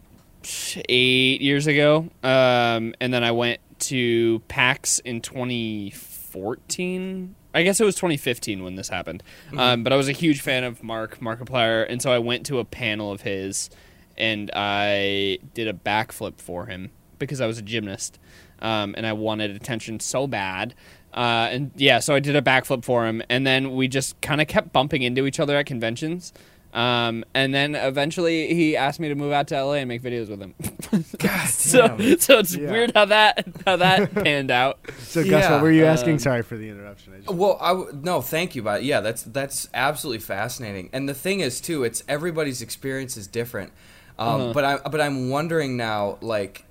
[0.91, 7.35] eight years ago, um, and then I went to PAX in 2014.
[7.55, 9.23] I guess it was 2015 when this happened.
[9.57, 12.59] Um, but I was a huge fan of Mark Markiplier, and so I went to
[12.59, 13.71] a panel of his,
[14.19, 18.19] and I did a backflip for him because I was a gymnast,
[18.61, 20.75] um, and I wanted attention so bad.
[21.15, 24.43] Uh, and yeah, so I did a backflip for him, and then we just kind
[24.43, 26.35] of kept bumping into each other at conventions.
[26.75, 30.29] Um, and then eventually he asked me to move out to LA and make videos
[30.29, 30.55] with him.
[31.19, 32.19] God so, damn.
[32.19, 32.71] so it's Yeah.
[32.73, 34.81] weird how that how that panned out.
[35.05, 36.15] So, Gus, Yeah, what were you asking?
[36.15, 37.13] um, Sorry for the interruption.
[37.15, 40.91] I just, Well, I w- no, thank you, but yeah, that's that's absolutely fascinating.
[40.93, 43.73] And the thing is, too, it's everybody's experience is different.
[44.19, 44.53] Um, Uh-huh.
[44.53, 46.65] But I but I'm wondering now, like,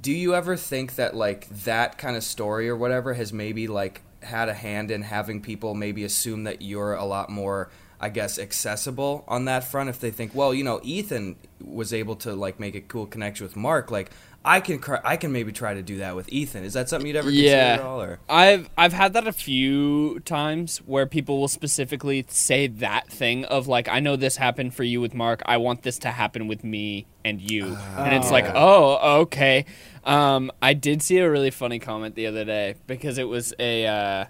[0.00, 4.02] do you ever think that like that kind of story or whatever has maybe like
[4.22, 8.38] had a hand in having people maybe assume that you're a lot more I guess
[8.38, 12.60] accessible on that front if they think, well, you know, Ethan was able to like
[12.60, 14.10] make a cool connection with Mark, like
[14.44, 16.62] I can cr- I can maybe try to do that with Ethan.
[16.62, 17.70] Is that something you'd ever Yeah.
[17.76, 18.02] consider at all?
[18.02, 18.20] Or?
[18.28, 23.66] I've I've had that a few times where people will specifically say that thing of
[23.66, 25.42] like I know this happened for you with Mark.
[25.44, 27.76] I want this to happen with me and you.
[27.96, 29.64] and it's like, "Oh, okay."
[30.04, 33.86] Um, I did see a really funny comment the other day because it was a
[33.86, 34.24] uh,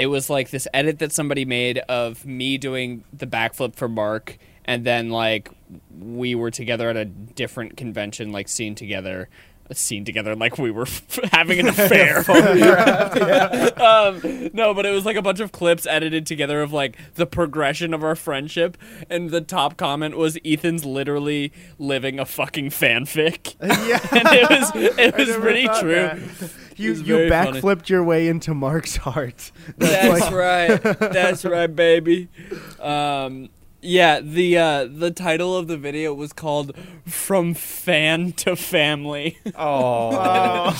[0.00, 4.38] it was like this edit that somebody made of me doing the backflip for Mark
[4.64, 5.50] and then like
[6.00, 9.28] we were together at a different convention like seen together
[9.72, 10.86] seen together like we were
[11.32, 12.24] having an affair.
[13.80, 17.26] Um, no but it was like a bunch of clips edited together of like the
[17.26, 18.76] progression of our friendship
[19.08, 23.54] and the top comment was ethan's literally living a fucking fanfic.
[23.60, 25.92] Yeah, and it was it was pretty true.
[25.92, 26.50] that.
[26.80, 27.60] You you very funny.
[27.60, 29.52] backflipped your way into Mark's heart.
[29.78, 30.82] That's like- right.
[30.98, 32.28] That's right, baby.
[32.80, 33.50] Um,
[33.82, 36.72] yeah, the uh, the title of the video was called
[37.06, 40.70] "From Fan to Family." Oh.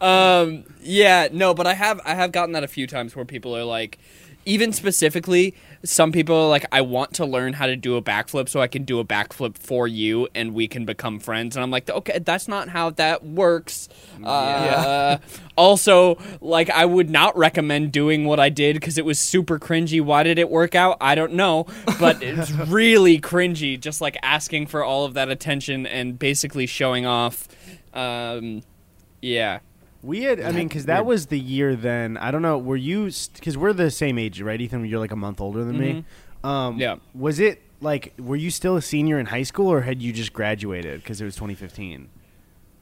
[0.00, 3.56] um, yeah, no, but I have I have gotten that a few times where people
[3.56, 3.98] are like,
[4.44, 8.48] even specifically, some people are like, I want to learn how to do a backflip
[8.48, 11.56] so I can do a backflip for you and we can become friends.
[11.56, 13.88] And I'm like, okay, that's not how that works.
[14.22, 15.18] Uh,
[15.56, 20.00] also, like, I would not recommend doing what I did because it was super cringy.
[20.00, 20.98] Why did it work out?
[21.00, 21.66] I don't know,
[21.98, 23.80] but it's really cringy.
[23.80, 27.48] Just like asking for all of that attention and basically showing off.
[27.92, 28.62] Um,
[29.20, 29.60] yeah.
[30.02, 32.16] We had, I mean, because that was the year then.
[32.16, 32.58] I don't know.
[32.58, 34.84] Were you, because we're the same age, right, Ethan?
[34.84, 36.04] You're like a month older than me.
[36.42, 36.96] Um, Yeah.
[37.14, 40.32] Was it like, were you still a senior in high school or had you just
[40.32, 42.08] graduated because it was 2015?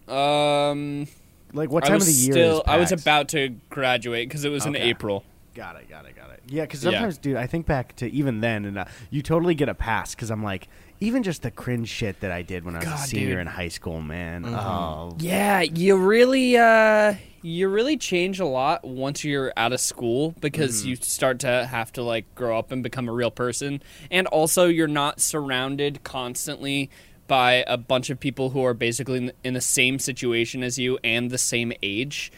[0.09, 1.06] Um,
[1.52, 3.02] Like, what I time was of the year still, is I was PAX?
[3.02, 4.88] about to graduate because it was in Okay.
[4.88, 5.24] April.
[5.54, 6.42] Got it, got it, got it.
[6.46, 6.92] Yeah, because Yeah.
[6.92, 10.14] sometimes, dude, I think back to even then, and uh, you totally get a pass
[10.14, 10.68] because I'm like,
[11.00, 13.38] even just the cringe shit that I did when I was a senior dude.
[13.40, 14.44] in high school, man.
[14.44, 14.54] Mm-hmm.
[14.54, 20.34] Oh, Yeah, you really uh you really change a lot once you're out of school
[20.40, 24.26] because you start to have to like grow up and become a real person and
[24.26, 26.90] also you're not surrounded constantly
[27.28, 30.98] by a bunch of people who are basically in, in the same situation as you
[31.02, 32.30] and the same age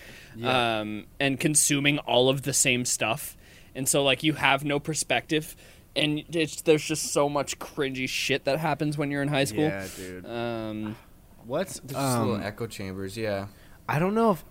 [0.42, 3.36] um and consuming all of the same stuff.
[3.74, 5.56] And so like you have no perspective
[5.94, 9.64] and it's, there's just so much cringy shit that happens when you're in high school.
[9.64, 10.26] yeah, dude.
[10.26, 10.96] Um
[11.44, 13.16] What's There's just little um, echo chambers.
[13.16, 13.48] Yeah.
[13.88, 14.44] I don't know if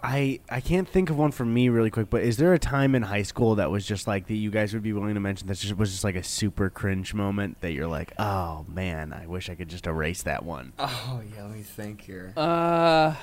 [0.00, 2.94] I I can't think of one for me really quick, but is there a time
[2.94, 5.48] in high school that was just like that you guys would be willing to mention
[5.48, 9.26] that just was just like a super cringe moment that you're like, oh man, I
[9.26, 10.72] wish I could just erase that one.
[10.78, 11.44] Oh yeah.
[11.44, 12.32] Let me think here.
[12.36, 13.14] uh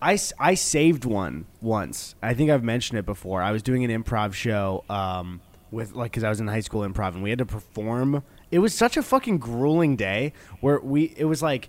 [0.00, 2.14] I, I saved one once.
[2.22, 3.42] I think I've mentioned it before.
[3.42, 6.82] I was doing an improv show um, with like because I was in high school
[6.86, 8.22] improv and we had to perform.
[8.50, 11.68] It was such a fucking grueling day where we it was like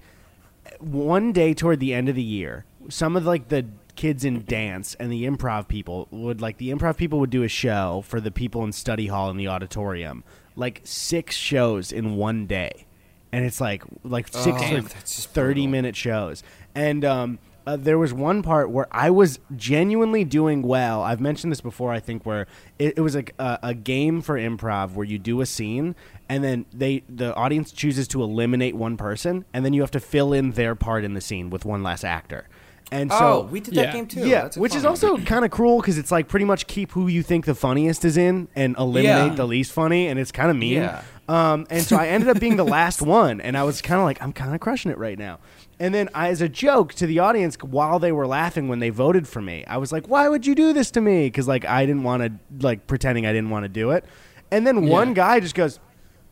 [0.80, 2.66] one day toward the end of the year.
[2.90, 6.98] Some of like the kids in dance and the improv people would like the improv
[6.98, 10.24] people would do a show for the people in study hall in the auditorium,
[10.56, 12.86] like six shows in one day,
[13.32, 15.72] and it's like like six Oh, like thirty brutal.
[15.72, 16.44] minute shows,
[16.76, 21.02] and um, uh, there was one part where I was genuinely doing well.
[21.04, 22.48] I've mentioned this before, I think, where
[22.80, 25.94] it, it was like a, a game for improv where you do a scene
[26.30, 30.00] and then they the audience chooses to eliminate one person, and then you have to
[30.00, 32.48] fill in their part in the scene with one less actor.
[32.90, 33.92] And so oh, we did that yeah.
[33.92, 34.28] game too.
[34.28, 37.22] yeah, which is also kind of cruel because it's like pretty much keep who you
[37.22, 39.36] think the funniest is in and eliminate Yeah.
[39.36, 40.84] the least funny, and it's kind of mean.
[40.84, 41.04] Yeah.
[41.28, 44.06] Um, and so I ended up being the last one, and I was kind of
[44.06, 45.40] like, I'm kind of crushing it right now.
[45.80, 48.90] And then, I, as a joke to the audience, while they were laughing when they
[48.90, 51.66] voted for me, I was like, "Why would you do this to me?" Because like
[51.66, 54.04] I didn't want to, like pretending I didn't want to do it.
[54.50, 55.80] And then one guy just goes,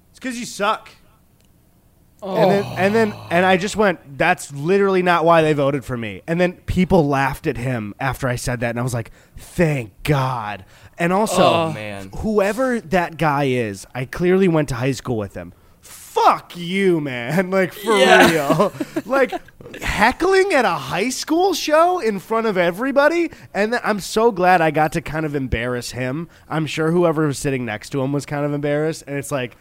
[0.10, 0.90] "It's because you suck."
[2.24, 2.76] And then, oh.
[2.80, 6.24] and then, and I just went, that's literally not why they voted for me.
[6.26, 8.72] And then people laughed at him after I said that.
[8.72, 10.66] And I was like, thank God.
[10.98, 12.10] And also, Oh, man.
[12.20, 15.54] whoever that guy is, I clearly went to high school with him.
[16.26, 17.50] Fuck you, man.
[17.56, 18.32] Like, for Yeah.
[18.32, 18.74] real.
[19.06, 19.32] like,
[19.82, 23.32] heckling at a high school show in front of everybody.
[23.54, 26.28] And then I'm so glad I got to kind of embarrass him.
[26.50, 29.04] I'm sure whoever was sitting next to him was kind of embarrassed.
[29.08, 29.56] And it's like,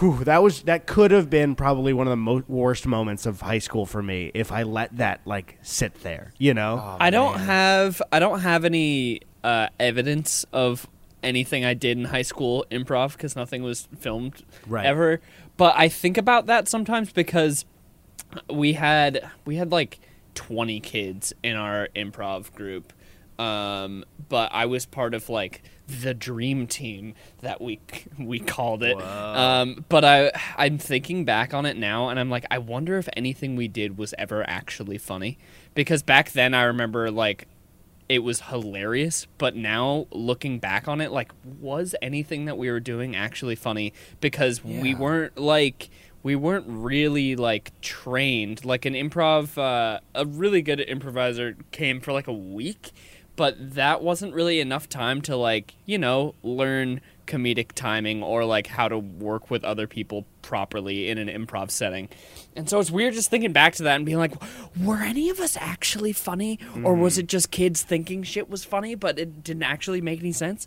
[0.00, 3.40] Whew, that was that could have been probably one of the mo- worst moments of
[3.40, 6.78] high school for me if I let that like sit there, you know.
[6.84, 7.46] Oh, I don't man.
[7.46, 10.86] have I don't have any uh, evidence of
[11.22, 14.84] anything I did in high school improv because nothing was filmed Right.
[14.84, 15.22] ever.
[15.58, 17.66] But I think about that sometimes because
[18.48, 19.98] we had we had like
[20.34, 22.92] 20 kids in our improv group.
[23.38, 27.80] Um, but I was part of like the dream team that we
[28.18, 29.00] we called it.
[29.00, 33.08] Um, but I I'm thinking back on it now and I'm like I wonder if
[33.16, 35.38] anything we did was ever actually funny
[35.74, 37.48] because back then I remember like
[38.08, 42.80] it was hilarious, but now looking back on it, like, was anything that we were
[42.80, 43.92] doing actually funny?
[44.20, 45.90] Because we weren't like
[46.22, 48.64] we weren't really like trained.
[48.64, 52.92] Like an improv, uh, a really good improviser came for like a week,
[53.36, 58.66] but that wasn't really enough time to like you know learn comedic timing or like
[58.66, 62.08] how to work with other people properly in an improv setting.
[62.56, 64.34] And so it's weird just thinking back to that and being like,
[64.80, 66.58] were any of us actually funny?
[66.82, 67.20] Or was mm.
[67.20, 70.66] it just kids thinking shit was funny, but it didn't actually make any sense?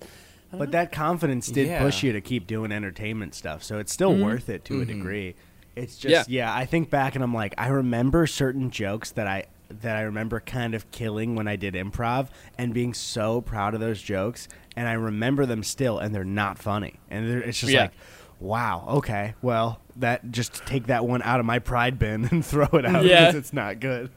[0.54, 1.82] But that confidence did Yeah.
[1.82, 4.24] push you to keep doing entertainment stuff, so it's still mm-hmm.
[4.24, 4.97] worth it to a mm-hmm.
[4.97, 5.36] degree.
[5.76, 6.45] It's just Yeah.
[6.45, 6.54] yeah.
[6.54, 9.45] I think back and I'm like, I remember certain jokes that I
[9.80, 13.80] that I remember kind of killing when I did improv and being so proud of
[13.80, 17.72] those jokes, and I remember them still, and they're not funny, and they're, it's just
[17.74, 17.82] Yeah.
[17.84, 17.92] like.
[18.40, 18.86] Wow.
[18.90, 19.36] Okay.
[19.44, 23.06] Well, that just take that one out of my pride bin and throw it out
[23.06, 23.28] Yeah.
[23.28, 24.10] because it's not good.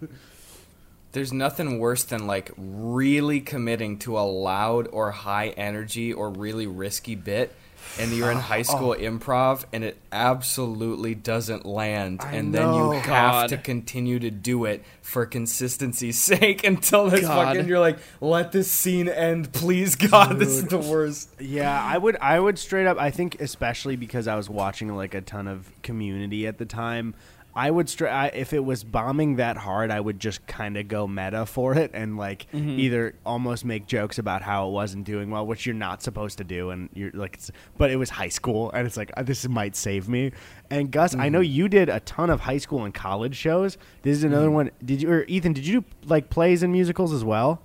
[1.12, 6.66] There's nothing worse than like really committing to a loud or high energy or really
[6.66, 7.54] risky bit
[7.98, 8.62] and you're in high oh.
[8.62, 12.90] school improv and it absolutely doesn't land I and then you know.
[12.92, 13.48] have God.
[13.50, 17.54] to continue to do it for consistency's sake until this God.
[17.54, 21.98] fucking you're like let this scene end please god this is the worst Yeah, I
[21.98, 25.46] would I would straight up I think especially because I was watching like a ton
[25.46, 27.14] of community at the time,
[27.56, 30.88] I would straight I, if it was bombing that hard, I would just kind of
[30.88, 35.30] go meta for it and like either almost make jokes about how it wasn't doing
[35.30, 38.28] well, which you're not supposed to do and you're like it's, but it was high
[38.28, 40.32] school and it's like uh, this might save me.
[40.70, 43.78] And Gus, I know you did a ton of high school and college shows.
[44.02, 44.70] This is another one.
[44.84, 47.62] Did you or Ethan, did you do like plays and musicals as well?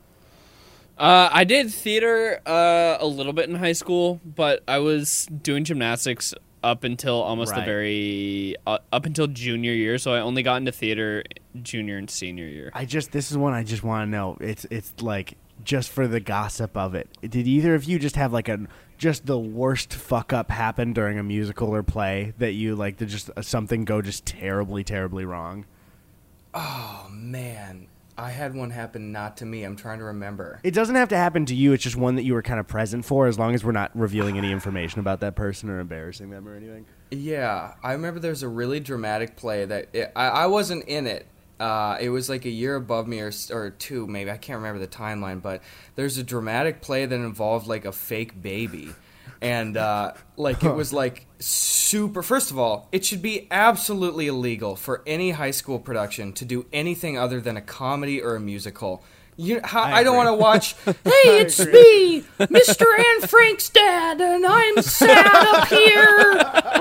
[1.00, 5.64] Uh, I did theater uh, a little bit in high school, but I was doing
[5.64, 9.98] gymnastics up until almost the very uh, up until junior year.
[9.98, 11.24] So I only got into theater
[11.62, 12.72] junior and senior year.
[12.74, 14.38] I just this is one I just want to know.
[14.40, 17.10] It's it's like just for the gossip of it.
[17.22, 18.68] Did either of you just have like a
[18.98, 23.06] just the worst fuck up happen during a musical or play that you like to
[23.06, 25.66] just uh, something go just terribly terribly wrong?
[26.54, 27.88] Oh man,
[28.20, 29.64] I had one happen not to me.
[29.64, 30.60] I'm trying to remember.
[30.64, 31.72] It doesn't have to happen to you.
[31.72, 33.92] It's just one that you were kind of present for, as long as we're not
[33.98, 36.86] revealing any information about that person or embarrassing them or anything.
[37.12, 41.28] Yeah, I remember there's a really dramatic play that it, I, I wasn't in it.
[41.60, 44.32] Uh, it was like a year above me or, or two, maybe.
[44.32, 45.62] I can't remember the timeline, but
[45.96, 48.90] there's a dramatic play that involved like a fake baby.
[49.42, 52.22] And uh, like it was like super.
[52.22, 56.66] First of all, it should be absolutely illegal for any high school production to do
[56.74, 59.04] anything other than a comedy or a musical.
[59.42, 60.76] You, how, I, don't want to watch.
[60.86, 62.86] Hey, it's me, Mr.
[62.98, 66.06] Anne Frank's dad, and I'm sad up here.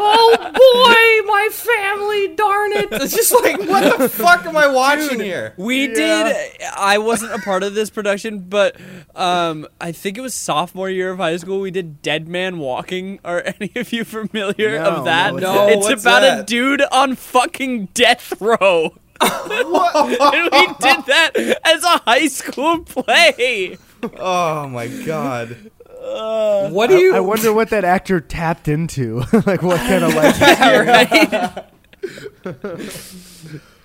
[0.00, 2.88] Oh boy, my family, darn it!
[2.92, 5.54] It's just like, what the fuck am I watching here?
[5.56, 6.36] We did.
[6.76, 8.76] I wasn't a part of this production, but
[9.14, 11.60] um, I think it was sophomore year of high school.
[11.60, 13.20] We did Dead Man Walking.
[13.24, 15.34] Are any of you familiar No, of that?
[15.34, 18.94] no, No, it's what's about a dude on fucking death row.
[19.20, 21.32] and we did that
[21.64, 23.76] as a high school play.
[24.16, 25.56] Oh my god.
[26.00, 27.16] Uh, what do I, you?
[27.16, 29.18] I wonder what that actor tapped into.
[29.46, 30.40] like what kind of like.
[30.40, 31.64] right?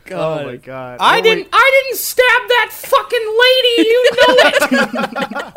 [0.06, 0.42] God.
[0.44, 0.98] Oh my god!
[1.00, 1.48] I Oh, didn't.
[1.52, 3.90] I didn't stab that fucking lady.
[3.90, 5.54] You know it.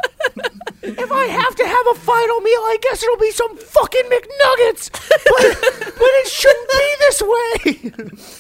[0.99, 4.91] If I have to have a final meal, I guess it'll be some fucking McNuggets.
[4.93, 5.59] But,
[5.97, 8.37] but it shouldn't be this way.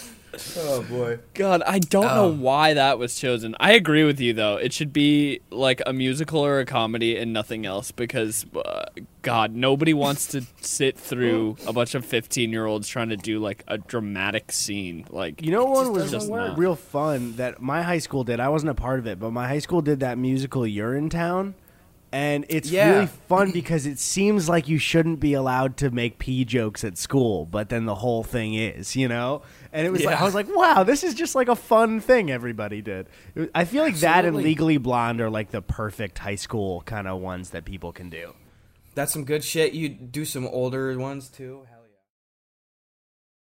[0.59, 1.18] Oh boy.
[1.35, 2.33] God, I don't know Oh.
[2.33, 3.55] why that was chosen.
[3.61, 4.57] I agree with you though.
[4.57, 8.87] It should be like a musical or a comedy and nothing else because uh,
[9.22, 13.79] God, nobody wants to sit through a bunch of 15-year-olds trying to do like a
[13.79, 15.07] dramatic scene.
[15.11, 16.57] Like You know, one was doesn't work.
[16.57, 18.38] real fun that my high school did.
[18.40, 21.55] I wasn't a part of it, but my high school did that musical Urinetown.
[22.12, 22.90] And it's Yeah.
[22.94, 26.96] really fun because it seems like you shouldn't be allowed to make pee jokes at
[26.96, 29.42] school, but then the whole thing is, you know?
[29.77, 32.31] And it was like, I was like, wow, this is just like a fun thing
[32.31, 33.09] everybody did.
[33.35, 37.07] Was- I feel like that and Legally Blonde are like the perfect high school kind
[37.07, 38.33] of ones that people can do.
[38.95, 39.75] That's some good shit.
[39.75, 41.67] You do some older ones too.
[41.69, 41.81] Hell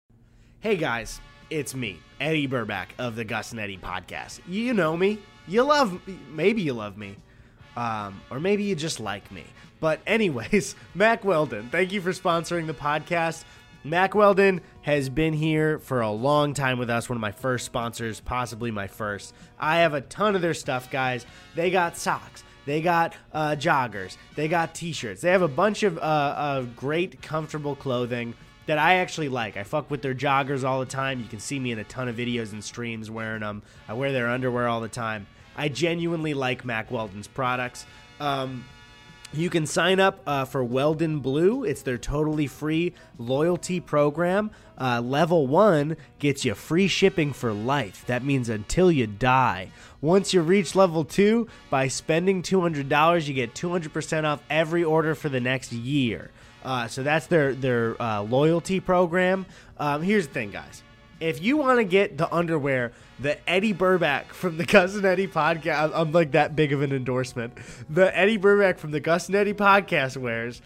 [0.09, 0.15] yeah.
[0.59, 4.41] Hey guys, it's me, Eddy Burback of the Gus and Eddy podcast.
[4.49, 5.19] You know me.
[5.47, 5.97] You love
[6.29, 7.15] maybe you love me.
[7.77, 9.45] Um, or maybe you just like me.
[9.79, 13.45] But anyways, Mack Weldon, thank you for sponsoring the podcast.
[13.89, 17.65] Mack Weldon has been here for a long time with us, one of my first
[17.65, 19.33] sponsors, possibly my first.
[19.57, 21.25] I have a ton of their stuff, guys.
[21.55, 22.43] They got socks.
[22.65, 24.17] They got uh, joggers.
[24.35, 25.21] They got t-shirts.
[25.21, 28.33] They have a bunch of uh, uh, great, comfortable clothing
[28.65, 29.55] that I actually like.
[29.55, 31.21] I fuck with their joggers all the time.
[31.21, 33.63] You can see me in a ton of videos and streams wearing them.
[33.87, 35.27] I wear their underwear all the time.
[35.55, 37.85] I genuinely like Mack Weldon's products.
[38.19, 38.65] Um,
[39.33, 41.63] you can sign up uh, for Weldon Blue.
[41.63, 44.51] It's their totally free loyalty program.
[44.79, 48.05] Uh, level one gets you free shipping for life.
[48.07, 49.71] That means until you die.
[50.01, 55.29] Once you reach level two, by spending $200, you get 200% off every order for
[55.29, 56.31] the next year.
[56.63, 59.45] Uh, so that's their their uh, loyalty program.
[59.77, 60.83] Um, here's the thing, guys.
[61.19, 65.27] If you want to get the underwear that Eddy Burback from the Gus and Eddy
[65.27, 67.53] podcast, I'm like that big of an endorsement.
[67.89, 70.61] The Eddy Burback from the Gus and Eddy podcast wears.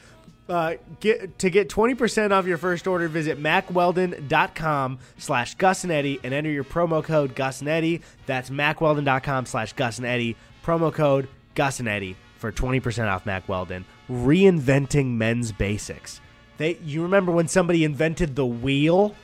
[0.49, 6.19] Uh, get to get 20% off your first order, visit mackweldon.com slash Gus and Eddy
[6.23, 8.01] and enter your promo code Gus and Eddy.
[8.25, 10.35] That's mackweldon.com slash Gus and Eddy.
[10.65, 13.85] Promo code Gus and Eddy for 20% off Mack Weldon.
[14.09, 16.19] Reinventing men's basics.
[16.57, 19.15] They, you remember when somebody invented the wheel?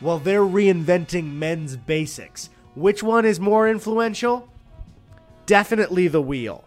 [0.00, 2.50] Well, they're reinventing men's basics.
[2.74, 4.48] Which one is more influential?
[5.46, 6.64] Definitely the wheel.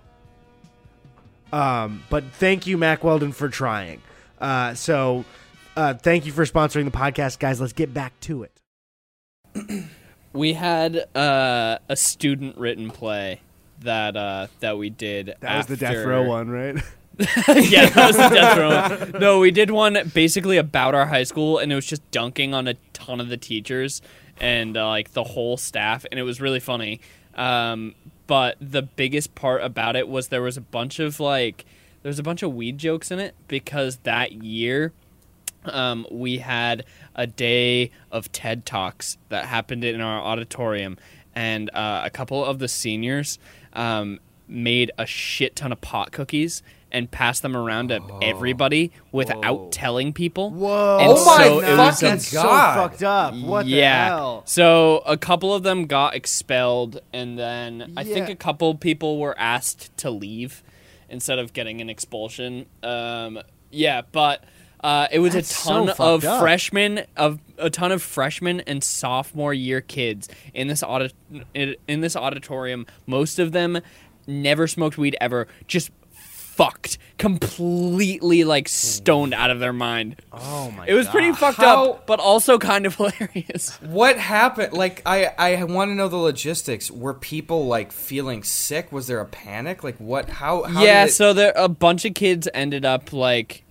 [1.53, 4.01] Um, but thank you, Mack Weldon, for trying.
[4.39, 5.23] Uh, so,
[5.75, 7.61] uh, thank you for sponsoring the podcast, guys.
[7.61, 9.84] Let's get back to it.
[10.34, 13.41] We had uh, a student written play
[13.82, 15.36] that uh, that we did.
[15.41, 16.77] That was the death after- row one, right?
[17.47, 18.57] yeah, that was the death
[19.12, 19.20] row.
[19.20, 22.68] No, we did one basically about our high school, and it was just dunking on
[22.68, 24.01] a ton of the teachers
[24.39, 27.01] and uh, like the whole staff, and it was really funny.
[27.36, 27.95] Um,
[28.28, 31.66] but the biggest part about it was there was a bunch of like
[32.01, 34.93] there was a bunch of weed jokes in it because that year
[35.66, 36.86] um, we had
[37.16, 40.97] a day of TED Talks that happened in our auditorium,
[41.36, 43.38] and uh, a couple of the seniors
[43.74, 49.72] um, made a shit ton of pot cookies and pass them around to everybody without
[49.72, 50.52] telling people.
[50.52, 50.98] Whoa!
[51.00, 53.34] And Oh my so it was fucking a- That's so fucked up.
[53.36, 54.10] What yeah.
[54.10, 54.44] the hell?
[54.46, 58.34] So a couple of them got expelled, and then I think Yeah.
[58.34, 60.64] a couple people were asked to leave
[61.10, 62.66] instead of getting an expulsion.
[62.84, 63.39] Um,
[63.70, 64.44] yeah, but
[64.84, 66.42] uh, it was That's a so ton fucked of up.
[66.42, 71.14] freshmen of a ton of freshmen and sophomore year kids in this audit
[71.54, 72.86] in, in this auditorium.
[73.06, 73.80] Most of them
[74.26, 75.48] never smoked weed ever.
[75.68, 75.92] Just
[76.56, 80.86] fucked completely like stoned out of their mind Oh my!
[80.88, 83.78] it was pretty fucked How- up, but also kind of hilarious.
[83.82, 84.74] What happened?
[84.74, 86.89] Like, I I want to know the logistics.
[86.91, 88.91] Were people like feeling sick?
[88.91, 89.84] Was there a panic?
[89.84, 90.30] Like, what?
[90.30, 90.64] How?
[90.64, 93.64] how yeah, did it- so there a bunch of kids ended up like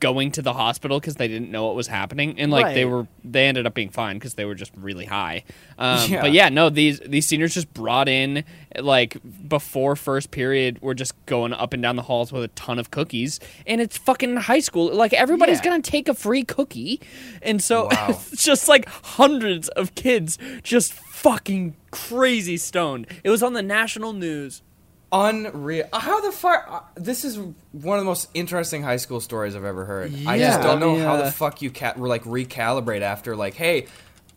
[0.00, 3.06] going to the hospital because they didn't know what was happening, and like they were
[3.24, 5.44] they ended up being fine because they were just really high.
[5.78, 6.20] Um, Yeah.
[6.20, 8.44] But yeah, no, these these seniors just brought in
[8.78, 9.16] like
[9.48, 12.90] before first period, we're just going up and down the halls with a ton of
[12.90, 14.92] cookies, and it's fucking high school.
[14.94, 15.70] Like everybody's Yeah.
[15.70, 17.00] gonna take a free cookie,
[17.40, 18.06] and so Wow.
[18.32, 23.06] it's just like hundreds of kids just fucking crazy stoned.
[23.24, 24.62] It was on the national news.
[25.12, 25.86] Unreal.
[25.92, 26.66] How the fuck?
[26.70, 30.12] uh, This is one of the most interesting high school stories I've ever heard.
[30.26, 33.86] I just don't know me, how the fuck you ca- like recalibrate after like, hey.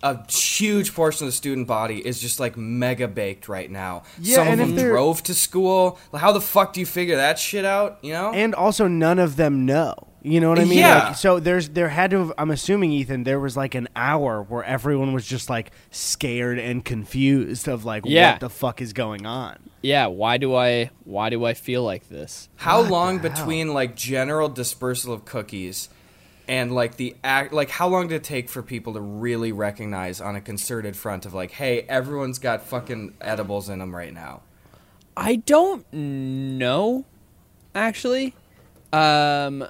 [0.04, 4.02] A huge portion of the student body is just like mega baked right now.
[4.20, 6.00] Yeah, Some of them drove to school.
[6.12, 8.00] Like, How the fuck do you figure that shit out?
[8.02, 8.32] You know?
[8.34, 9.94] and also none of them know.
[10.24, 10.78] You know what I mean?
[10.80, 11.08] Yeah.
[11.08, 14.44] Like, so there's there had to have, I'm assuming Ethan there was like an hour
[14.44, 18.34] where everyone was just like scared and confused of like Yeah.
[18.34, 19.58] what the fuck is going on.
[19.82, 22.50] Yeah, why do I why do I feel like this?
[22.58, 25.90] How What long between like general dispersal of cookies
[26.48, 30.22] and like the act like how long did it take for people to really recognize
[30.22, 34.42] on a concerted front of like hey everyone's got fucking edibles in them right now
[35.18, 37.06] I don't know
[37.74, 38.36] actually.
[38.94, 39.66] Um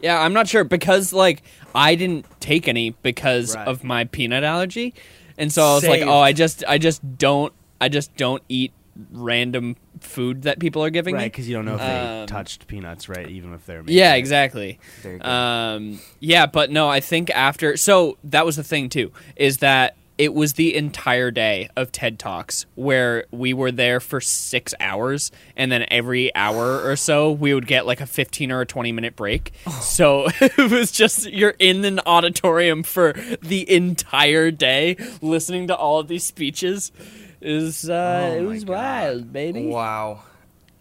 [0.00, 1.42] yeah, I'm not sure because like
[1.74, 3.66] I didn't take any because Right.
[3.68, 4.94] of my peanut allergy.
[5.36, 8.72] And so I was like, "Oh, I just I just don't I just don't eat
[9.12, 12.26] random food that people are giving Right, me." because you don't know if they Um,
[12.26, 13.28] touched peanuts, right?
[13.28, 14.18] Even if they're Yeah, it.
[14.18, 14.78] exactly.
[15.02, 15.30] There you go.
[15.30, 17.76] Um, yeah, but no, I think after.
[17.76, 22.18] So that was the thing too, is that it was the entire day of TED
[22.18, 27.54] Talks where we were there for six hours, and then every hour or so we
[27.54, 29.52] would get like a fifteen or a twenty minute break.
[29.80, 35.98] So it was just you're in an auditorium for the entire day listening to all
[36.00, 36.92] of these speeches.
[37.40, 38.72] Is uh, Oh it was God.
[38.74, 39.66] wild, baby.
[39.66, 40.24] wow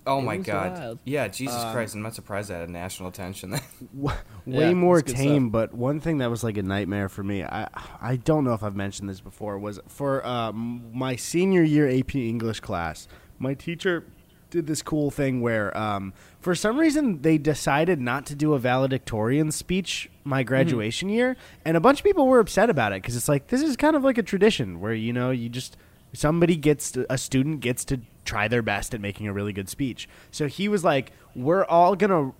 [0.07, 0.99] oh my god wild.
[1.03, 3.51] yeah jesus christ i'm not surprised that had national attention
[3.93, 4.13] way
[4.45, 5.49] Yeah, more it's good tame.
[5.49, 7.67] But one thing that was like a nightmare for me, I
[8.01, 12.15] I don't know if I've mentioned this before, was for um, my senior year AP
[12.15, 13.07] English class.
[13.39, 14.05] My teacher
[14.49, 18.59] did this cool thing where, um, for some reason, they decided not to do a
[18.59, 21.35] valedictorian speech my graduation year,
[21.65, 23.95] and a bunch of people were upset about it because it's like this is kind
[23.95, 25.75] of like a tradition where you know you just
[26.13, 29.69] somebody gets to, a student gets to try their best at making a really good
[29.69, 30.07] speech.
[30.31, 32.33] So he was like, "We're all gonna."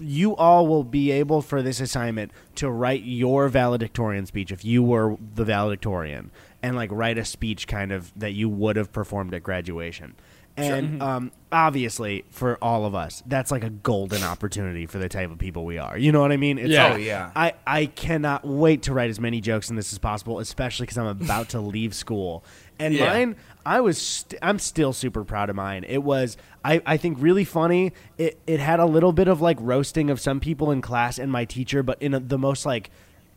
[0.00, 4.82] You all will be able for this assignment to write your valedictorian speech if you
[4.82, 6.30] were the valedictorian
[6.62, 10.14] and like write a speech kind of that you would have performed at graduation.
[10.56, 15.30] And um, obviously, for all of us, that's like a golden opportunity for the type
[15.30, 15.96] of people we are.
[15.96, 16.58] You know what I mean?
[16.58, 16.84] It's Yeah.
[16.84, 17.30] like, Oh, yeah.
[17.34, 20.98] I, I cannot wait to write as many jokes in this as possible, especially because
[20.98, 22.44] I'm about to leave school.
[22.78, 23.06] And Yeah.
[23.12, 25.84] mine, I was, st- I'm still super proud of mine.
[25.88, 27.92] It was, I, I think, really funny.
[28.18, 31.32] It, it had a little bit of like roasting of some people in class and
[31.32, 32.90] my teacher, but in a, the most like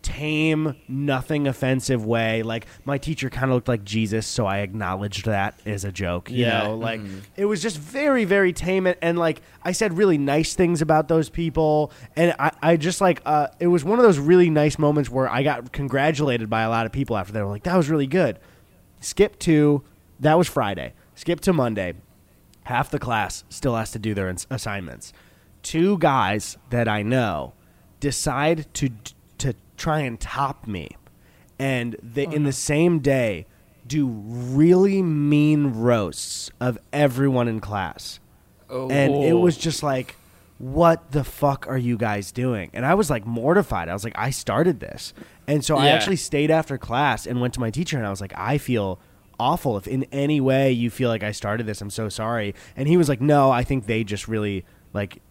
[0.06, 2.44] tame, nothing offensive way.
[2.44, 6.30] Like my teacher kind of looked like Jesus, so I acknowledged that as a joke.
[6.30, 6.64] You Yeah.
[6.64, 7.02] know, like
[7.36, 8.86] it was just very, very tame.
[8.86, 11.92] And, and like I said, really nice things about those people.
[12.16, 15.28] And I, I just like uh, it was one of those really nice moments where
[15.28, 18.08] I got congratulated by a lot of people after they were like, "That was really
[18.08, 18.38] good."
[19.02, 19.84] Skip to
[20.20, 20.94] that was Friday.
[21.16, 21.94] Skip to Monday.
[22.66, 25.14] Half the class still has to do their ins- assignments.
[25.64, 27.54] Two guys that I know
[28.00, 29.14] decide to to
[29.78, 30.90] try and top me,
[31.60, 32.44] and they in mm-hmm.
[32.46, 33.46] the same day
[33.88, 38.20] do really mean roasts of everyone in class.
[38.70, 39.40] oh And it oh.
[39.40, 40.16] was just like,
[40.58, 42.72] what the fuck are you guys doing?
[42.74, 43.90] And I was like mortified.
[43.90, 45.14] I was like, I started this.
[45.48, 48.22] And so I actually stayed after class and went to my teacher and I was
[48.22, 49.00] like, I feel
[49.40, 49.78] awful.
[49.78, 52.56] If in any way you feel like I started this, I'm so sorry.
[52.76, 54.66] And he was like, No, I think they just really
[54.96, 55.22] like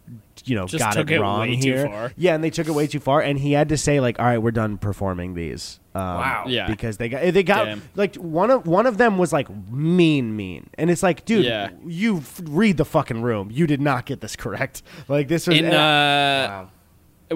[0.45, 1.87] you know Just got took it it wrong way too here.
[1.87, 2.13] far.
[2.15, 4.25] Yeah, and they took it way too far, and he had to say like, "All
[4.25, 6.43] right, we're done performing these." Um, Wow.
[6.47, 6.67] Yeah.
[6.67, 7.81] because they got they got Damn.
[7.95, 11.69] like one of one of them was like mean mean, and it's like, dude, Yeah.
[11.85, 13.49] you f- read the fucking room.
[13.51, 14.83] You did not get this correct.
[15.07, 16.69] Like this was In uh, Wow.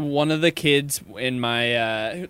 [0.02, 2.28] one of the kids in my uh,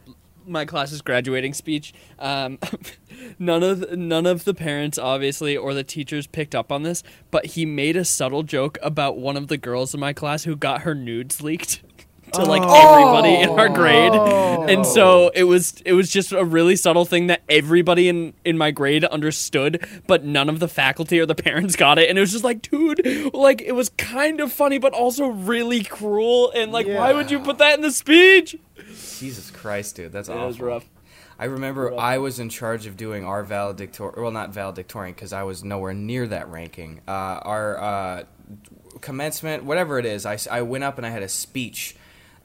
[0.49, 2.57] my class's graduating speech, um,
[3.39, 7.45] none of none of the parents obviously or the teachers picked up on this, but
[7.47, 10.81] he made a subtle joke about one of the girls in my class who got
[10.81, 11.81] her nudes leaked.
[12.33, 16.75] To like everybody in our grade, and so it was it was just a really
[16.75, 21.25] subtle thing that everybody in in my grade understood, but none of the faculty or
[21.25, 24.53] the parents got it, and it was just like, dude, like it was kind of
[24.53, 28.55] funny, but also really cruel, and like, why would you put that in the speech?
[28.77, 30.47] Jesus Christ, dude, that's It awful.
[30.47, 30.85] was rough.
[31.37, 34.21] I remember I was in charge of doing our valedictorian.
[34.21, 37.01] Well, not valedictorian because I was nowhere near that ranking.
[37.07, 38.23] Uh, our uh,
[39.01, 41.95] commencement, whatever it is, I, I went up and I had a speech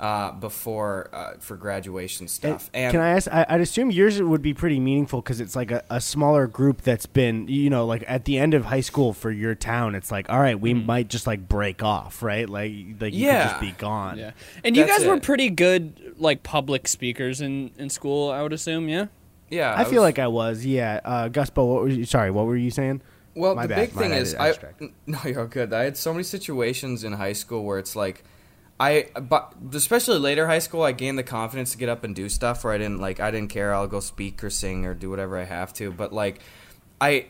[0.00, 2.68] uh, before uh, for graduation stuff.
[2.74, 3.32] And, Can I ask?
[3.32, 6.82] I, I'd assume yours would be pretty meaningful because it's like a, a smaller group
[6.82, 9.94] that's been, you know, like at the end of high school for your town.
[9.94, 12.48] It's like, all right, we might just like break off, right?
[12.48, 13.42] Like, like you Yeah.
[13.44, 14.18] could just be gone.
[14.18, 14.32] Yeah,
[14.64, 18.30] and you That's guys were pretty good, like public speakers in in school.
[18.30, 19.06] I would assume, yeah.
[19.50, 20.64] yeah, I, feel was- like I was.
[20.66, 21.66] Yeah, uh, Guspo.
[21.72, 23.00] What were you, sorry, what were you saying?
[23.36, 24.54] Well, My the bad, big my thing bad, is, I I
[25.06, 25.72] no, you're good.
[25.72, 28.22] I had so many situations in high school where it's like,
[28.78, 32.28] I, but especially later high school, I gained the confidence to get up and do
[32.28, 33.72] stuff where I didn't like, I didn't care.
[33.72, 35.92] I'll go speak or sing or do whatever I have to.
[35.92, 36.40] But like,
[37.00, 37.26] I,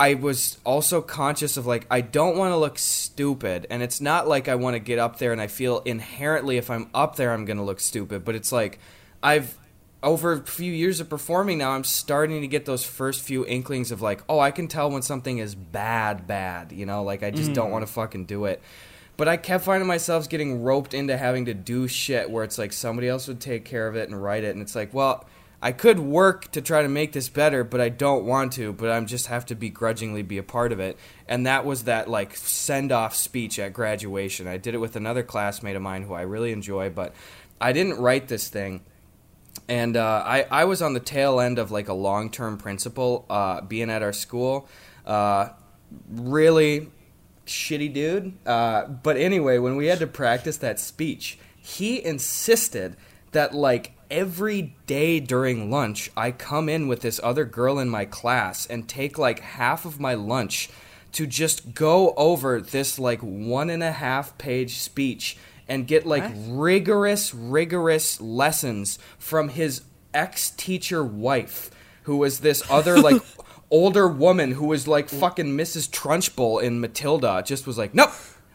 [0.00, 4.26] I was also conscious of like, I don't want to look stupid, and it's not
[4.26, 7.32] like I want to get up there and I feel inherently if I'm up there
[7.32, 8.24] I'm gonna look stupid.
[8.24, 8.78] But it's like,
[9.22, 9.58] I've
[10.02, 13.92] over a few years of performing now, I'm starting to get those first few inklings
[13.92, 16.72] of like, oh, I can tell when something is bad, bad.
[16.72, 17.72] You know, like I just don't mm.
[17.72, 18.62] want to fucking do it.
[19.20, 22.72] But I kept finding myself getting roped into having to do shit where it's like
[22.72, 25.26] somebody else would take care of it and write it, and it's like, well,
[25.60, 28.72] I could work to try to make this better, but I don't want to.
[28.72, 30.96] But I'm just have to begrudgingly be a part of it.
[31.28, 34.48] And that was that like send off speech at graduation.
[34.48, 37.14] I did it with another classmate of mine who I really enjoy, but
[37.60, 38.80] I didn't write this thing
[39.68, 43.26] and uh, I, I was on the tail end of like a long term principal
[43.28, 44.66] uh, being at our school.
[45.04, 45.50] Uh,
[46.08, 46.88] really
[47.50, 48.34] shitty dude.
[48.46, 52.96] Uh, but anyway, when we had to practice that speech, he insisted
[53.32, 58.04] that like every day during lunch, I come in with this other girl in my
[58.04, 60.70] class and take like half of my lunch
[61.12, 65.36] to just go over this like one and a half page speech
[65.68, 69.82] and get like rigorous, rigorous lessons from his
[70.12, 71.70] ex teacher wife,
[72.04, 73.22] who was this other like
[73.70, 75.88] older woman who was like fucking Mrs.
[75.90, 77.42] Trunchbull in Matilda.
[77.44, 78.10] Just was like, nope,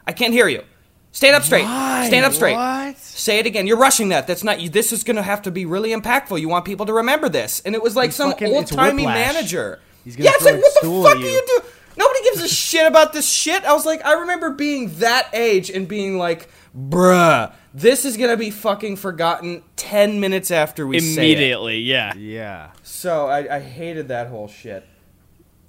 [0.05, 0.63] I can't hear you.
[1.11, 1.63] Stand up straight.
[1.63, 2.55] Stand up straight.
[2.55, 2.97] What?
[2.97, 3.67] Say it again.
[3.67, 4.27] You're rushing that.
[4.27, 4.67] That's not you.
[4.69, 6.41] This is going to have to be really impactful.
[6.41, 7.61] You want people to remember this.
[7.65, 9.33] And it was like He's some fucking- old it's timey whiplash.
[9.33, 9.79] manager.
[10.03, 11.31] He's gonna yeah, it's throw like, a what the stool fuck at are you.
[11.31, 11.71] you doing?
[11.97, 13.63] Nobody gives a shit about this shit.
[13.63, 18.29] I was like, I remember being that age and being like, bruh, this is going
[18.31, 21.37] to be fucking forgotten 10 minutes after we say it.
[21.37, 22.13] Immediately, yeah.
[22.15, 22.71] Yeah.
[22.83, 24.85] So I, I hated that whole shit.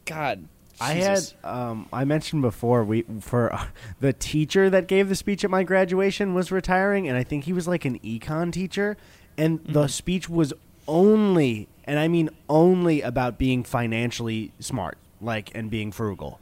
[0.06, 0.48] God,
[0.80, 3.66] I had um, I mentioned before we for uh,
[4.00, 7.52] the teacher that gave the speech at my graduation was retiring, and I think he
[7.52, 8.96] was like an econ teacher,
[9.36, 9.72] and Mm-hmm.
[9.72, 10.52] the speech was
[10.88, 16.40] only, and I mean only about being financially smart, like and being frugal.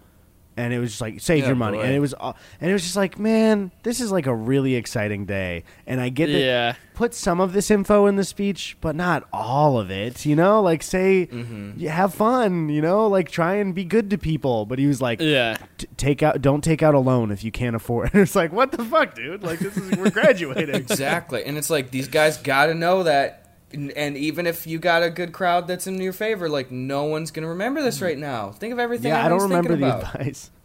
[0.57, 1.83] And it was just like save Yeah, your money, boy.
[1.85, 4.77] and it was, uh, and it was just like, man, this is like a really
[4.77, 6.75] exciting day, and I get that Yeah.
[6.95, 10.25] put some of this info in the speech, but not all of it.
[10.25, 11.85] You know, like say, Mm-hmm.
[11.87, 12.69] have fun.
[12.69, 14.65] You know, like try and be good to people.
[14.65, 15.57] But he was like, Yeah.
[15.97, 18.11] Take out, don't take out a loan if you can't afford.
[18.13, 19.43] And it's like, what the fuck, dude?
[19.43, 20.75] Like this is we're graduating.
[20.77, 21.45] Exactly.
[21.45, 23.44] and it's like, these guys got to know that.
[23.75, 27.05] And, and even if you got a good crowd that's in your favor, like, no
[27.05, 28.51] one's going to remember this right now.
[28.53, 30.14] Think of everything yeah, I don't remember thinking the about.
[30.14, 30.51] advice.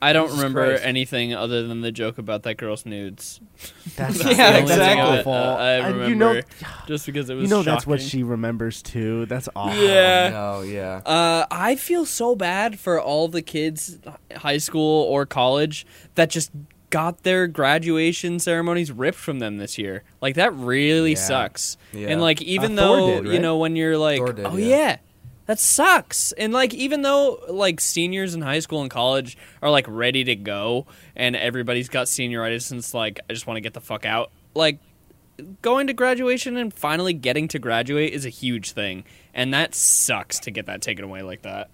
[0.00, 0.84] I don't Jesus remember Christ.
[0.84, 3.40] anything other than the joke about that girl's nudes.
[3.96, 5.18] That's Yeah, not- that's exactly.
[5.18, 5.32] awful.
[5.32, 6.40] Uh, I And remember you know,
[6.86, 7.42] just because it was.
[7.42, 9.26] you know that's what she remembers too.
[9.26, 9.82] That's awful.
[9.82, 10.28] Yeah.
[10.30, 11.00] No, yeah.
[11.04, 13.98] Uh, I feel so bad for all the kids,
[14.36, 15.84] high school or college,
[16.14, 16.52] that just
[16.90, 20.02] got their graduation ceremonies ripped from them this year.
[20.20, 21.16] Like that really Yeah.
[21.16, 21.76] sucks.
[21.92, 22.08] Yeah.
[22.08, 24.66] And like even Uh, though did, you know when you're like, did, oh yeah.
[24.76, 24.96] yeah.
[25.46, 26.32] That sucks.
[26.32, 30.36] And like even though like seniors in high school and college are like ready to
[30.36, 30.86] go
[31.16, 34.30] and everybody's got senioritis and it's like I just want to get the fuck out.
[34.54, 34.78] Like
[35.62, 39.04] going to graduation and finally getting to graduate is a huge thing.
[39.32, 41.70] And that sucks to get that taken away like that.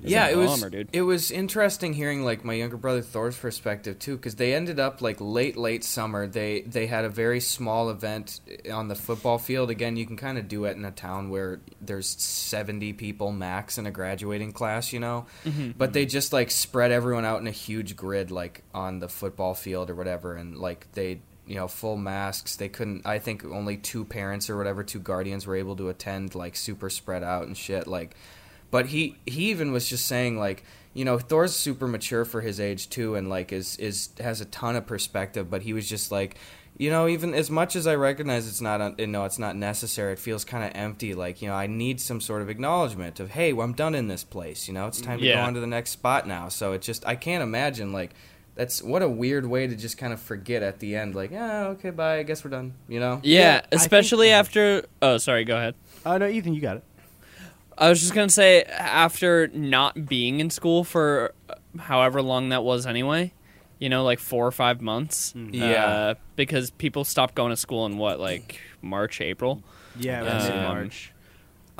[0.00, 3.98] It's yeah, it was bummer, it was interesting hearing like my younger brother Thor's perspective
[3.98, 6.28] too, because they ended up like late late summer.
[6.28, 8.40] They they had a very small event
[8.72, 9.70] on the football field.
[9.70, 13.76] Again, you can kind of do it in a town where there's seventy people max
[13.76, 15.26] in a graduating class, you know.
[15.44, 15.72] Mm-hmm.
[15.76, 19.54] But they just like spread everyone out in a huge grid, like on the football
[19.54, 22.54] field or whatever, and like they you know full masks.
[22.54, 23.04] They couldn't.
[23.04, 26.88] I think only two parents or whatever, two guardians were able to attend, like super
[26.88, 28.14] spread out and shit, like.
[28.70, 30.64] But he he even was just saying like
[30.94, 34.44] you know Thor's super mature for his age too, and like is is has a
[34.46, 35.50] ton of perspective.
[35.50, 36.36] But he was just like,
[36.76, 39.56] you know, even as much as I recognize it's not un- you know it's not
[39.56, 41.14] necessary, it feels kind of empty.
[41.14, 44.08] Like you know I need some sort of acknowledgement of hey, well, I'm done in
[44.08, 44.68] this place.
[44.68, 46.48] You know, it's time to go on to the next spot now.
[46.48, 48.14] So it just I can't imagine like.
[48.54, 51.68] That's what a weird way to just kind of forget at the end, like, yeah,
[51.68, 52.18] okay, bye.
[52.18, 52.74] I guess we're done.
[52.88, 53.20] You know?
[53.22, 54.84] Yeah, Yeah, I think- especially after.
[55.00, 55.44] Oh, sorry.
[55.44, 55.76] Go ahead.
[56.04, 56.82] Oh no, Ethan, you got it.
[57.78, 62.64] I was just gonna say after not being in school for uh, however long that
[62.64, 63.32] was anyway,
[63.78, 65.32] you know, like four or five months.
[65.36, 65.86] Yeah.
[65.86, 69.62] Uh, because people stopped going to school in what, like March, April.
[69.96, 71.12] Yeah, that's that's in Um, March.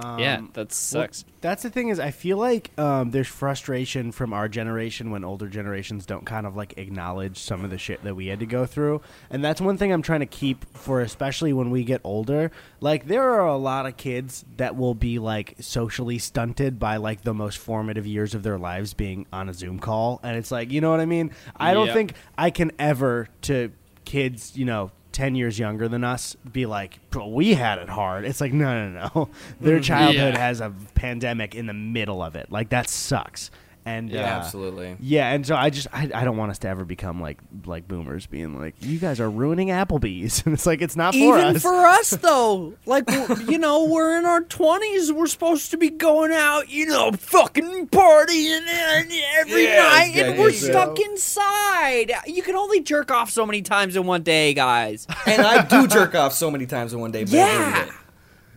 [0.01, 1.25] Um, yeah, that well, sucks.
[1.41, 5.49] that's the thing is, I feel like um, there's frustration from our generation when older
[5.49, 8.65] generations don't kind of like acknowledge some of the shit that we had to go
[8.65, 12.53] through, and that's one thing I'm trying to keep for, especially when we get older.
[12.81, 17.23] Like, there are a lot of kids that will be like socially stunted by like
[17.23, 20.71] the most formative years of their lives being on a Zoom call, and it's like,
[20.71, 21.33] you know what I mean?
[21.57, 21.95] I don't Yep.
[21.97, 23.73] think I can ever to
[24.05, 24.93] kids, you know.
[25.19, 28.25] 10 years younger than us be like "Bro, we had it hard.
[28.25, 29.29] It's like no no no.
[29.61, 29.83] Their mm-hmm.
[29.83, 30.39] childhood Yeah.
[30.39, 32.53] has a pandemic in the middle of it.
[32.53, 33.51] Like that sucks
[33.89, 34.97] and Yeah, uh, absolutely.
[35.01, 37.89] yeah and so i just I, I don't want us to ever become like like
[37.89, 41.41] boomers being like you guys are ruining applebee's and it's like it's not for Even
[41.41, 43.05] us Even for us, though, like
[43.49, 45.13] you know, we're in our twenties.
[45.13, 50.39] We're supposed to be going out, you know, fucking partying and every Yeah, night, and
[50.39, 50.71] we're yeah.
[50.71, 52.13] stuck inside.
[52.27, 55.07] You can only jerk off so many times in one day, guys.
[55.27, 57.25] and I do jerk off so many times in one day.
[57.25, 57.91] But I Yeah.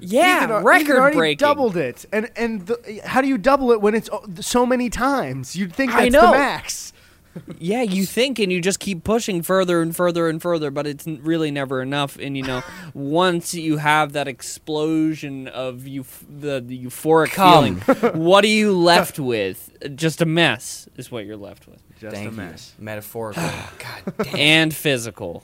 [0.02, 0.18] Hated it.
[0.18, 1.38] Yeah, Ethan, Ethan record already breaking.
[1.38, 5.56] doubled it and and the, how do you double it when it's so many times
[5.56, 6.32] you'd think I that's the know.
[6.32, 6.94] max
[7.60, 11.08] Yeah, you think, and you just keep pushing further and further and further, but it's
[11.08, 12.18] really never enough.
[12.18, 12.62] And you know,
[12.94, 17.80] once you have that explosion of you, the, the euphoric Come.
[17.80, 19.72] feeling, what are you left with?
[19.96, 22.84] Just a mess is what you're left with, just Thank a mess you.
[22.84, 23.44] Metaphorical.
[23.80, 25.44] God and physical.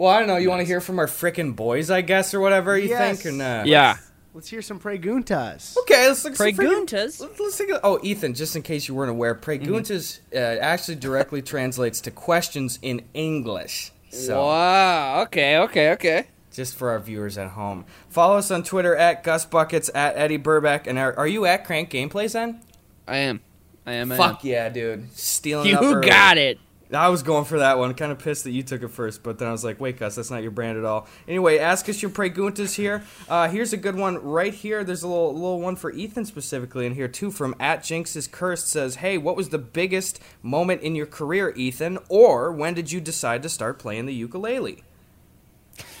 [0.00, 0.38] Well, I don't know.
[0.38, 3.20] You want to hear from our frickin' boys, I guess, or whatever you Yes.
[3.20, 3.66] think, or not?
[3.66, 3.98] Yeah,
[4.32, 6.36] let's hear some preguntas Okay, let's look.
[6.36, 7.20] some Preguntas?
[7.20, 10.94] Let's, let's take a, oh, Ethan, just in case you weren't aware, preguntas uh, actually
[10.94, 13.92] directly translates to questions in English.
[14.08, 15.20] So, Wow.
[15.24, 15.58] Okay.
[15.58, 15.90] Okay.
[15.92, 16.24] Okay.
[16.50, 20.38] just for our viewers at home, follow us on Twitter at Gus Buckets at Eddy
[20.38, 22.62] Burback, and are, are you at CrankGameplays then?
[23.06, 23.42] I am.
[23.84, 24.12] I am.
[24.12, 25.12] I Fuck yeah, dude!
[25.14, 25.68] Stealing.
[25.72, 25.76] am.
[25.76, 26.08] up You early.
[26.08, 26.58] got it.
[26.92, 27.94] I was going for that one.
[27.94, 30.16] Kind of pissed that you took it first, but then I was like, wait, Gus,
[30.16, 31.06] that's not your brand at all.
[31.28, 33.04] Anyway, ask us your preguntas here.
[33.28, 34.82] Uh, here's a good one right here.
[34.82, 37.30] There's a little little one for Ethan specifically in here too.
[37.30, 41.98] From at Jinx's Cursed says, hey, what was the biggest moment in your career, Ethan?
[42.08, 44.82] Or when did you decide to start playing the ukulele?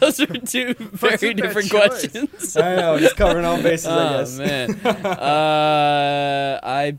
[0.00, 1.88] Those are two very different choice?
[2.08, 2.56] questions.
[2.56, 4.38] I know, just covering all bases, I guess.
[4.38, 4.70] oh man,
[5.06, 6.98] uh, I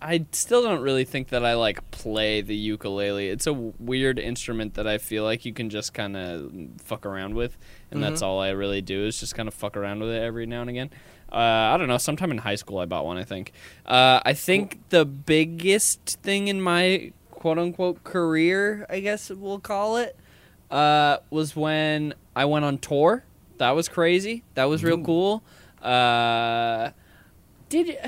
[0.00, 3.28] I still don't really think that I like play the ukulele.
[3.28, 7.34] It's a weird instrument that I feel like you can just kind of fuck around
[7.34, 7.56] with,
[7.90, 10.46] and that's all I really do is just kind of fuck around with it every
[10.46, 10.90] now and again.
[11.30, 11.36] Uh,
[11.74, 11.98] I don't know.
[11.98, 13.16] Sometime in high school, I bought one.
[13.18, 13.52] I think.
[13.84, 19.96] Uh, I think the biggest thing in my quote unquote career, I guess we'll call
[19.96, 20.16] it,
[20.70, 23.24] uh, was when I went on tour.
[23.58, 24.44] That was crazy.
[24.54, 25.42] That was real cool.
[25.82, 26.90] Uh,
[27.68, 27.98] did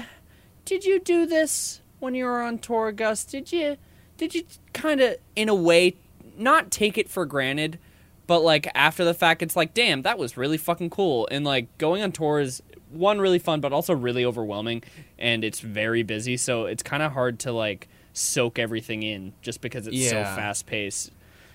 [0.68, 3.24] did you do this when you were on tour, Gus?
[3.24, 3.78] Did you
[4.18, 4.42] did you
[4.74, 5.96] kind of in a way
[6.36, 7.78] not take it for granted,
[8.26, 11.26] but like after the fact, it's like, damn, that was really fucking cool.
[11.30, 14.82] And like going on tour is one really fun, but also really overwhelming,
[15.18, 16.36] and it's very busy.
[16.36, 20.66] So it's kind of hard to like soak everything in just because it's so fast
[20.66, 21.12] paced.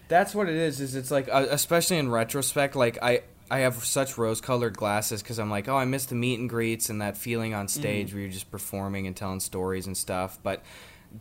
[0.07, 0.81] That's what it is.
[0.81, 3.21] Is it's like, uh, especially in retrospect, like I.
[3.51, 6.89] I have such rose-colored glasses because I'm like, oh, I miss the meet and greets
[6.89, 7.79] and that feeling on mm-hmm.
[7.79, 10.39] stage where you're just performing and telling stories and stuff.
[10.41, 10.63] But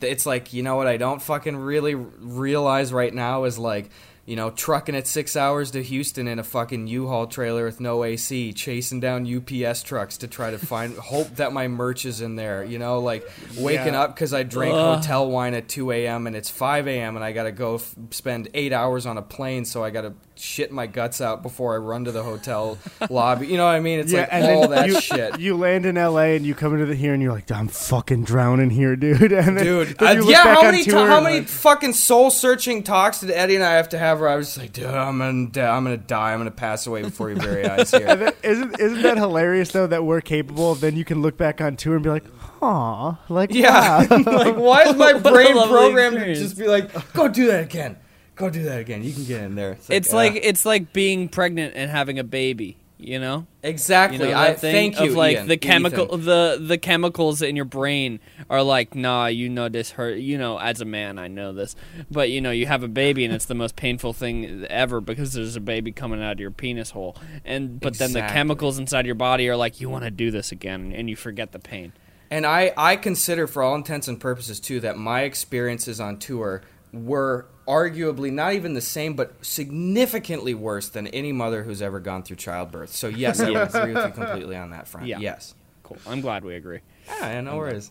[0.00, 0.86] it's like, you know what?
[0.86, 3.90] I don't fucking really realize right now is like
[4.24, 8.04] you know, trucking it six hours to Houston in a fucking U-Haul trailer with no
[8.04, 12.36] AC, chasing down UPS trucks to try to find, hope that my merch is in
[12.36, 12.62] there.
[12.62, 14.02] You know, like waking Yeah.
[14.02, 14.98] up because I drank Ugh.
[14.98, 16.28] hotel wine at 2 a.m.
[16.28, 17.16] and it's 5 a.m.
[17.16, 20.72] and I gotta go f- spend eight hours on a plane, so I gotta shit
[20.72, 22.78] my guts out before I run to the hotel
[23.10, 23.46] lobby.
[23.46, 24.00] You know what I mean?
[24.00, 25.38] It's like and all that you, shit.
[25.40, 28.24] You land in LA and you come into the here and you're like, I'm fucking
[28.24, 29.32] drowning here, dude.
[29.42, 30.42] And then, Dude, then uh, yeah.
[30.54, 33.98] How many how many like- fucking soul searching talks did Eddy and I have to
[33.98, 36.50] have where I was just like, dude, I'm gonna die, I'm gonna die, I'm gonna
[36.50, 38.14] pass away before your very eyes here.
[38.16, 41.60] then- isn't isn't that hilarious though that we're capable of then you can look back
[41.60, 42.24] on tour and be like,
[42.60, 47.28] "Aw, like yeah, wow." like why is my brain programmed to just be like, go
[47.28, 47.96] do that again,
[48.36, 49.02] go do that again.
[49.02, 49.78] You can get in there.
[49.88, 52.76] It's uh, like it's like being pregnant and having a baby.
[52.98, 54.20] You know, exactly.
[54.20, 55.10] you know I thank you.
[55.10, 56.24] of like Ian, the chemical, Ethan.
[56.24, 60.18] the the chemicals in your brain are like, nah, you know this hurt.
[60.18, 61.74] You know, as a man, I know this,
[62.12, 65.32] but you know, you have a baby and it's the most painful thing ever because
[65.32, 69.04] there's a baby coming out of your penis hole, and but then the chemicals inside
[69.04, 71.92] your body are like, you want to do this again, and you forget the pain.
[72.30, 76.62] And I, I consider, for all intents and purposes, too, that my experiences on tour
[76.92, 82.22] were arguably not even the same, but significantly worse than any mother who's ever gone
[82.22, 82.90] through childbirth.
[82.92, 85.06] So, yes, I would agree with you completely on that front.
[85.06, 85.18] Yeah.
[85.18, 85.54] Yes.
[85.82, 85.98] Cool.
[86.06, 86.80] I'm glad we agree.
[87.06, 87.90] Yeah, no worries.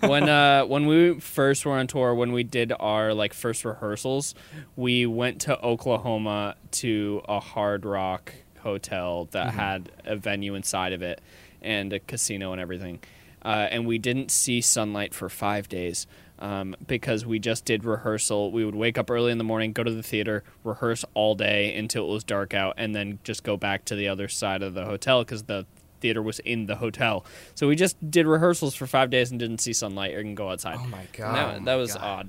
[0.00, 4.34] when uh when we first were on tour when we did our like first rehearsals
[4.76, 11.02] we went to oklahoma to a hard rock hotel that had a venue inside of
[11.02, 11.20] it
[11.62, 12.98] and a casino and everything
[13.44, 16.06] uh, and we didn't see sunlight for five days
[16.42, 19.82] um, because we just did rehearsal we would wake up early in the morning go
[19.82, 23.56] to the theater rehearse all day until it was dark out and then just go
[23.56, 25.64] back to the other side of the hotel because the
[26.00, 27.24] theater was in the hotel.
[27.54, 30.50] So we just did rehearsals for five days and didn't see sunlight or can go
[30.50, 30.76] outside.
[30.80, 31.36] Oh, my God.
[31.36, 32.02] that, Oh, that was God.
[32.02, 32.28] odd.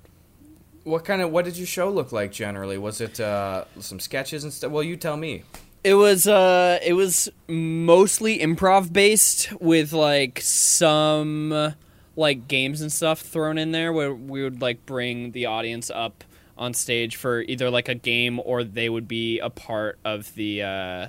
[0.84, 2.78] What kind of, what did your show look like generally?
[2.78, 4.72] Was it uh, some sketches and stuff?
[4.72, 5.42] Well, you tell me.
[5.84, 11.72] It was uh it was mostly improv based with like some uh,
[12.16, 16.24] like games and stuff thrown in there where we would like bring the audience up
[16.58, 20.62] on stage for either like a game or they would be a part of the
[20.62, 21.08] uh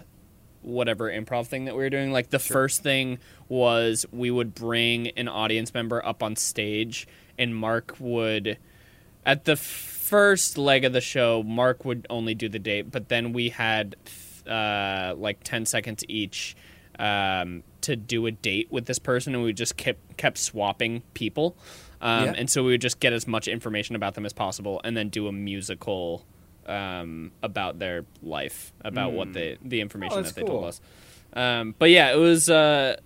[0.63, 2.11] whatever improv thing that we were doing.
[2.11, 7.07] Like the first thing was we would bring an audience member up on stage
[7.39, 8.57] and Mark would
[9.27, 13.33] at the first leg of the show, Mark would only do the date, but then
[13.33, 13.97] we had
[14.47, 16.57] uh, like 10 seconds each
[16.99, 21.57] um, to do a date with this person, and we just kept, kept swapping people.
[22.01, 22.35] Um, Yeah.
[22.37, 25.09] And so we would just get as much information about them as possible and then
[25.09, 26.25] do a musical
[26.67, 30.81] um, about their life, about what they, the information Oh, that they told us.
[31.35, 32.97] Um, but yeah, it was uh,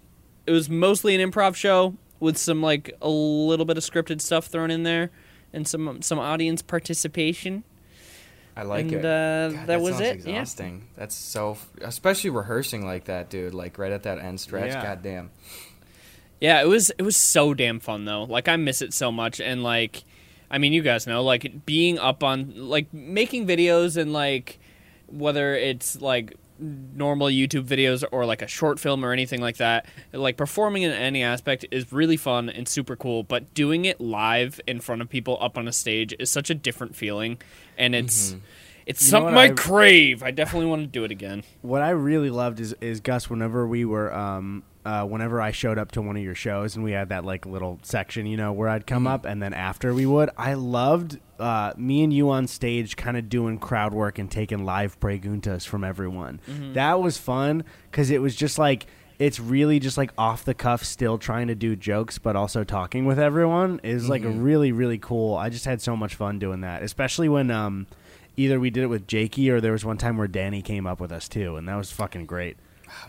[0.46, 4.46] it was mostly an improv show with some like a little bit of scripted stuff
[4.46, 5.10] thrown in there
[5.52, 7.64] and some some audience participation.
[8.58, 9.04] I like And, it.
[9.04, 10.40] uh, God, that was sounds it, yeah.
[10.40, 10.82] Exhausting.
[10.96, 13.54] That's so, especially rehearsing like that, dude.
[13.54, 14.70] Like right at that end stretch.
[14.72, 14.82] Yeah.
[14.82, 15.30] God damn.
[16.40, 18.24] Yeah, it was it was so damn fun though.
[18.24, 20.04] Like I miss it so much and like
[20.50, 24.58] I mean you guys know like being up on like making videos and like
[25.06, 29.86] whether it's like normal YouTube videos or like a short film or anything like that,
[30.12, 34.60] like performing in any aspect is really fun and super cool, but doing it live
[34.66, 37.38] in front of people up on a stage is such a different feeling
[37.76, 38.34] and it's
[38.86, 40.22] it's You something I I- crave.
[40.22, 41.44] I definitely want to do it again.
[41.62, 43.28] what I really loved is is Gus.
[43.28, 46.82] Whenever we were, um, uh, whenever I showed up to one of your shows and
[46.82, 49.92] we had that like little section, you know, where I'd come up and then after
[49.92, 54.18] we would, I loved uh, me and you on stage, kind of doing crowd work
[54.18, 56.40] and taking live preguntas from everyone.
[56.72, 58.86] That was fun because it was just like.
[59.18, 63.04] It's really just like off the cuff, still trying to do jokes, but also talking
[63.04, 65.34] with everyone is like a really, really cool.
[65.36, 67.88] I just had so much fun doing that, especially when um,
[68.36, 71.00] either we did it with Jakey or there was one time where Danny came up
[71.00, 72.58] with us too, and that was fucking great.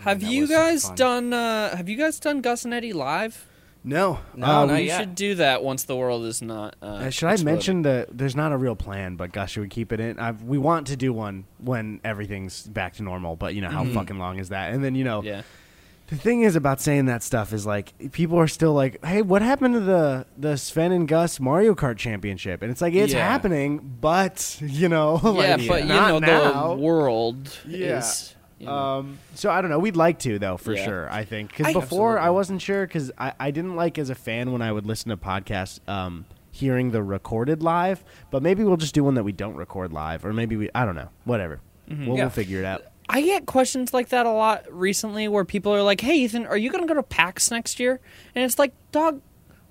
[0.01, 2.93] Have that you was so guys done uh have you guys done Gus and Eddy
[2.93, 3.45] live?
[3.81, 4.99] No, No, Uh, not we- you yet.
[4.99, 6.75] should do that once the world is not.
[6.81, 7.45] Uh, uh, should I exploding.
[7.45, 10.19] mention that there's not a real plan, but gosh, should we keep it in?
[10.19, 13.85] I've, we want to do one when everything's back to normal, but you know how
[13.85, 14.73] fucking long is that?
[14.73, 15.43] And then you know, Yeah,
[16.07, 19.41] the thing is about saying that stuff is like people are still like, "Hey, what
[19.41, 23.25] happened to the the Sven and Gus Mario Kart Championship?" And it's like it's Yeah.
[23.29, 26.67] happening, but you know, yeah, like, but you not know now.
[26.75, 27.99] the world Yeah.
[27.99, 28.35] is.
[28.59, 29.79] You know, Um, so I don't know.
[29.79, 30.85] We'd like to though, for Yeah.
[30.85, 31.09] sure.
[31.11, 34.51] I think because before I wasn't sure because I, I didn't like as a fan
[34.51, 38.03] when I would listen to podcasts, um, hearing the recorded live.
[38.31, 40.85] But maybe we'll just do one that we don't record live, or maybe we I
[40.85, 41.09] don't know.
[41.23, 41.61] Whatever.
[41.87, 42.13] We'll, Yeah.
[42.15, 42.83] we'll figure it out.
[43.07, 46.57] I get questions like that a lot recently, where people are like, "Hey, Ethan, are
[46.57, 47.99] you going to go to PAX next year?"
[48.35, 49.21] And it's like, "Dog,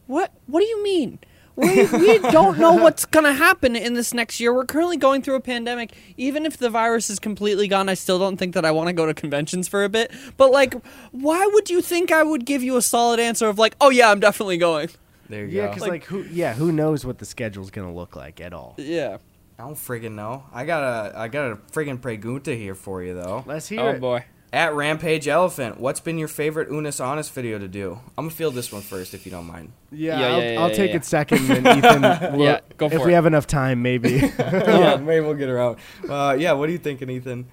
[0.07, 0.33] what?
[0.47, 1.19] What do you mean?
[1.59, 4.55] We, we don't know what's gonna happen in this next year.
[4.55, 5.93] We're currently going through a pandemic.
[6.17, 8.93] Even if the virus is completely gone, I still don't think that I want to
[8.93, 10.13] go to conventions for a bit.
[10.37, 10.75] But like,
[11.13, 14.11] why would you think I would give you a solid answer of like, oh yeah,
[14.11, 14.89] I'm definitely going?
[15.29, 15.75] There you Yeah, go.
[15.75, 16.23] because like, who?
[16.31, 18.75] Yeah, who knows what the schedule's gonna look like at all?
[18.79, 19.19] Yeah.
[19.59, 20.45] I don't friggin' know.
[20.53, 23.43] I got a I got a friggin' pregunta here for you though.
[23.45, 23.97] Let's hear Oh it.
[23.97, 24.25] Oh boy.
[24.51, 28.01] At Rampage Elephant, what's been your favorite Unus Annus video to do?
[28.17, 29.73] I'm gonna feel this one first if you don't mind.
[29.93, 30.97] Yeah, Yeah, I'll, yeah, yeah, I'll yeah, take yeah.
[30.97, 32.03] it second, and Ethan.
[32.39, 34.11] Will, Yeah, go if for we have enough time, maybe.
[34.39, 35.77] yeah, maybe we'll get around.
[36.09, 37.47] Uh, yeah, what are you thinking, Ethan?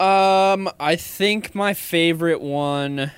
[0.00, 3.12] Um, I think my favorite one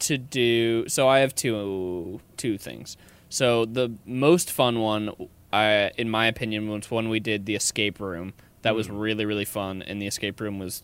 [0.00, 0.88] to do.
[0.88, 2.96] So I have two two things.
[3.28, 5.12] So the most fun one,
[5.52, 8.32] I in my opinion, was when we did the escape room.
[8.62, 10.82] That was really really fun, and the escape room was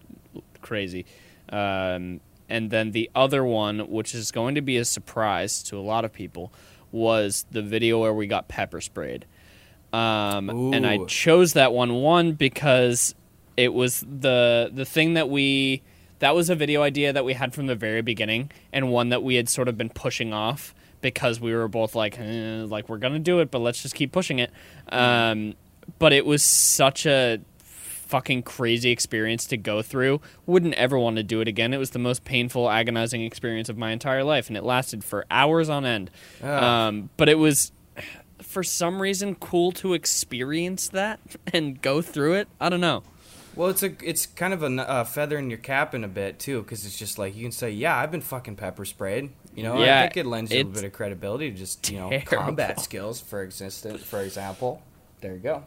[0.66, 1.06] crazy.
[1.48, 5.80] Um, and then the other one, which is going to be a surprise to a
[5.80, 6.52] lot of people,
[6.92, 9.26] was the video where we got pepper sprayed.
[9.92, 13.14] Um, and I chose that one one because
[13.56, 15.82] it was the the thing that we
[16.18, 19.22] that was a video idea that we had from the very beginning and one that
[19.22, 22.98] we had sort of been pushing off because we were both like eh, like we're
[22.98, 24.50] gonna do it but let's just keep pushing it
[24.90, 25.54] um,
[25.98, 27.40] but it was such a
[28.06, 31.90] fucking crazy experience to go through wouldn't ever want to do it again it was
[31.90, 35.84] the most painful agonizing experience of my entire life and it lasted for hours on
[35.84, 36.10] end
[36.42, 36.86] Ah.
[36.86, 37.72] um, but it was
[38.40, 41.18] for some reason cool to experience that
[41.52, 43.02] and go through it i don't know
[43.56, 46.38] Well, it's a it's kind of a uh, feather in your cap in a bit
[46.38, 49.30] too, because it's just like you can say, yeah, I've been fucking pepper sprayed.
[49.54, 51.88] You know, Yeah, I think it lends you a little bit of credibility to just
[51.90, 52.36] you know terrible.
[52.52, 54.82] combat skills, for existence, for example.
[55.22, 55.64] There you go.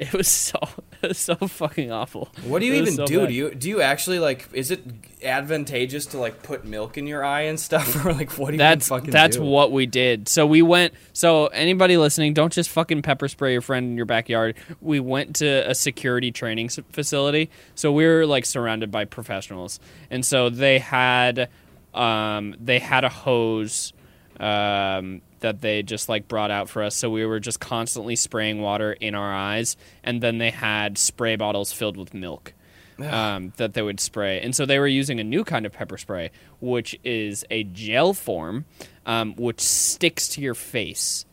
[0.04, 0.58] it was so
[1.02, 3.20] it was so fucking awful What do you even so do?
[3.20, 3.28] bad.
[3.28, 4.48] Do you do you actually like?
[4.54, 4.82] Is it
[5.22, 8.58] advantageous to like put milk in your eye and stuff, or like what do you
[8.58, 9.42] that's fucking that's do?
[9.42, 10.26] what we did.
[10.28, 10.94] So we went.
[11.12, 14.56] So anybody listening, don't just fucking pepper spray your friend in your backyard.
[14.80, 17.50] We went to a security training facility.
[17.74, 19.80] So we were like surrounded by professionals,
[20.10, 21.50] and so they had
[21.92, 23.92] um, they had a hose
[24.38, 26.94] um, that they just like brought out for us.
[26.94, 31.36] So we were just constantly spraying water in our eyes, and then they had spray
[31.36, 32.52] bottles filled with milk
[32.98, 34.40] um, that they would spray.
[34.40, 36.30] And so they were using a new kind of pepper spray,
[36.60, 38.66] which is a gel form,
[39.06, 41.24] um, which sticks to your face.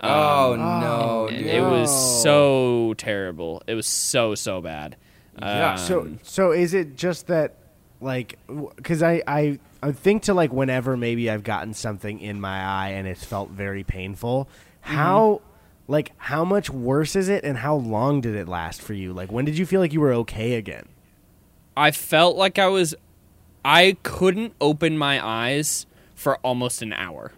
[0.00, 1.26] Oh Um, no!
[1.28, 1.46] and dude.
[1.46, 3.62] it was so terrible.
[3.66, 4.96] It was so so bad.
[5.40, 5.72] Yeah.
[5.72, 7.56] Um, so, so is it just that,
[8.00, 8.38] like,
[8.76, 12.88] because I, I, I think to like whenever maybe I've gotten something in my eye
[12.90, 14.48] and it's felt very painful.
[14.80, 15.40] How,
[15.86, 19.12] like, how much worse is it, and how long did it last for you?
[19.12, 20.88] Like, when did you feel like you were okay again?
[21.76, 22.94] I felt like I was.
[23.64, 27.32] I couldn't open my eyes for almost an hour.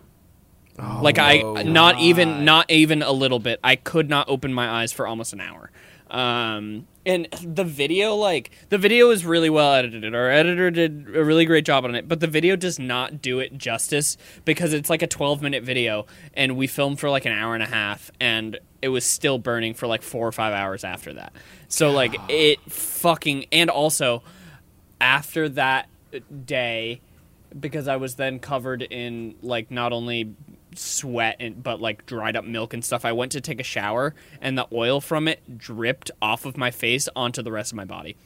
[0.78, 3.60] like I Oh, not even not even a little bit.
[3.62, 5.70] I could not open my eyes for almost an hour.
[6.10, 10.14] Um, and the video, like the video is really well edited.
[10.14, 13.38] Our editor did a really great job on it, but the video does not do
[13.38, 17.32] it justice because it's like a 12 minute video, and we filmed for like an
[17.32, 20.84] hour and a half, and it was still burning for like four or five hours
[20.84, 21.32] after that.
[21.68, 24.22] So like it fucking and also
[25.00, 25.88] after that
[26.44, 27.00] day
[27.58, 30.34] because I was then covered in like not only
[30.74, 33.04] sweat and but like dried up milk and stuff.
[33.04, 36.70] I went to take a shower and the oil from it dripped off of my
[36.70, 38.16] face onto the rest of my body.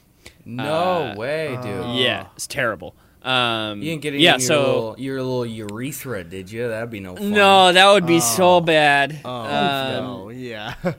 [0.45, 1.97] no uh, way, dude.
[1.97, 2.95] Yeah, it's terrible.
[3.23, 6.69] Um, You didn't get it yeah, your, so little, your little urethra, did you?
[6.69, 7.31] That'd be no fun.
[7.31, 9.21] no, that would be so bad.
[9.25, 10.75] Oh, Um, no, yeah.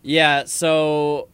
[0.00, 1.28] Yeah, so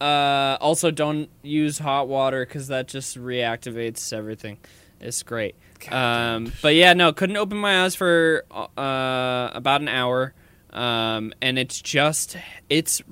[0.00, 4.58] uh, also don't use hot water because that just reactivates everything.
[5.00, 5.54] It's great.
[5.90, 10.34] Um, but yeah, no, couldn't open my eyes for uh, about an hour.
[10.70, 12.36] Um, and it's just,
[12.68, 13.02] it's.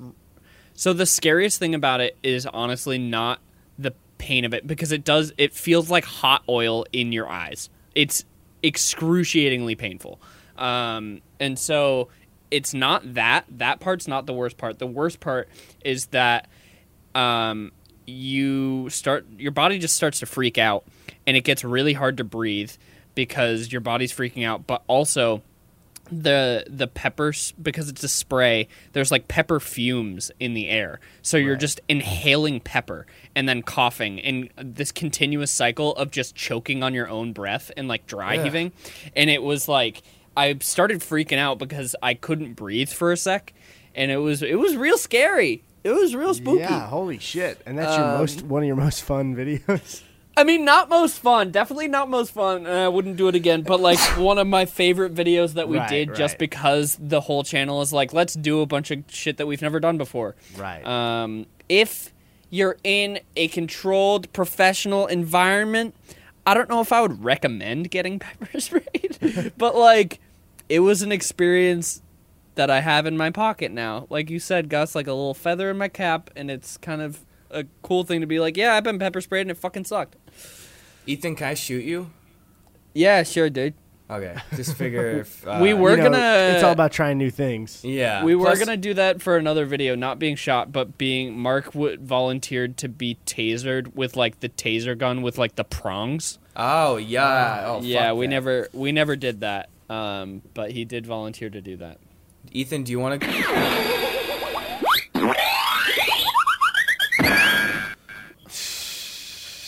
[0.73, 3.39] So the scariest thing about it is honestly not
[3.79, 7.69] the pain of it because it does, it feels like hot oil in your eyes.
[7.95, 8.25] It's
[8.61, 10.19] excruciatingly painful.
[10.57, 12.09] Um, and so
[12.51, 13.45] it's not that.
[13.49, 14.79] That part's not the worst part.
[14.79, 15.49] The worst part
[15.83, 16.47] is that
[17.15, 17.71] um,
[18.05, 20.85] you start your body just starts to freak out
[21.27, 22.71] and it gets really hard to breathe
[23.13, 24.65] because your body's freaking out.
[24.65, 25.43] But also
[26.09, 31.01] the the peppers because it's a spray there's like pepper fumes in the air.
[31.21, 33.05] So you're just inhaling pepper
[33.35, 34.21] and then coughing.
[34.21, 38.43] And this continuous cycle of just choking on your own breath and like dry Yeah.
[38.45, 38.71] heaving.
[39.17, 40.01] And it was like
[40.37, 43.51] i started freaking out because i couldn't breathe for a sec.
[43.93, 45.61] And it was it was real scary.
[45.83, 46.59] It was real spooky.
[46.59, 47.61] Yeah, holy shit!
[47.65, 50.03] And that's your Um, most one of your most fun videos.
[50.37, 51.49] I mean, not most fun.
[51.49, 52.67] Definitely not most fun.
[52.67, 53.63] I wouldn't do it again.
[53.63, 57.43] But like one of my favorite videos that we Right, did, just because the whole
[57.43, 60.35] channel is like, let's do a bunch of shit that we've never done before.
[60.55, 60.85] Right.
[60.85, 62.13] Um, if
[62.51, 65.95] you're in a controlled professional environment,
[66.45, 70.19] I don't know if I would recommend getting pepper sprayed, but like,
[70.69, 72.01] it was an experience
[72.55, 74.05] that I have in my pocket now.
[74.09, 77.25] Like you said, Gus, like a little feather in my cap, and it's kind of
[77.51, 80.15] a cool thing to be like, yeah, I've been pepper sprayed and it fucking sucked.
[81.05, 82.09] Ethan, can I shoot you?
[82.93, 83.73] Yeah, sure, dude.
[84.09, 87.29] Okay, just figure if uh, We were You know, gonna- It's all about trying new
[87.29, 87.83] things.
[87.83, 91.37] Yeah, we were Plus- gonna do that for another video, not being shot, but being
[91.37, 96.39] Mark would volunteered to be tasered with like the taser gun with like the prongs.
[96.55, 97.63] Oh yeah.
[97.67, 98.29] Oh, yeah, fuck we that.
[98.29, 99.69] never we never did that.
[99.89, 101.97] Um, but he did volunteer to do that.
[102.53, 104.06] Ethan, do you want to?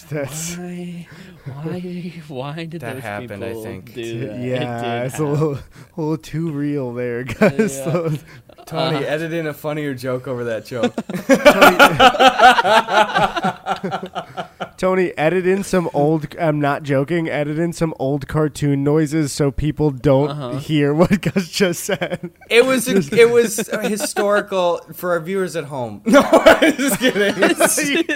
[0.10, 1.08] That's Why?
[1.46, 2.14] Why?
[2.28, 3.94] Why did That those happened, I people think.
[3.94, 4.40] do that?
[4.40, 5.62] Yeah, did it's a little, a
[5.98, 7.78] little too real there, guys.
[7.78, 8.10] Yeah.
[8.10, 8.18] So-
[8.66, 9.06] Tony, Uh-huh.
[9.08, 10.94] edit in a funnier joke over that joke.
[14.78, 16.36] Tony, edit in some old.
[16.40, 17.28] I'm not joking.
[17.28, 20.58] Edit in some old cartoon noises so people don't Uh-huh.
[20.60, 22.32] hear what Gus just said.
[22.50, 26.02] It was it was historical for our viewers at home.
[26.06, 27.56] No, I'm just kidding.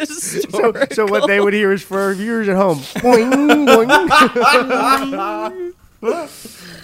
[0.06, 2.80] So, so what they would hear is for our viewers at home.
[2.80, 5.74] Boing, boing.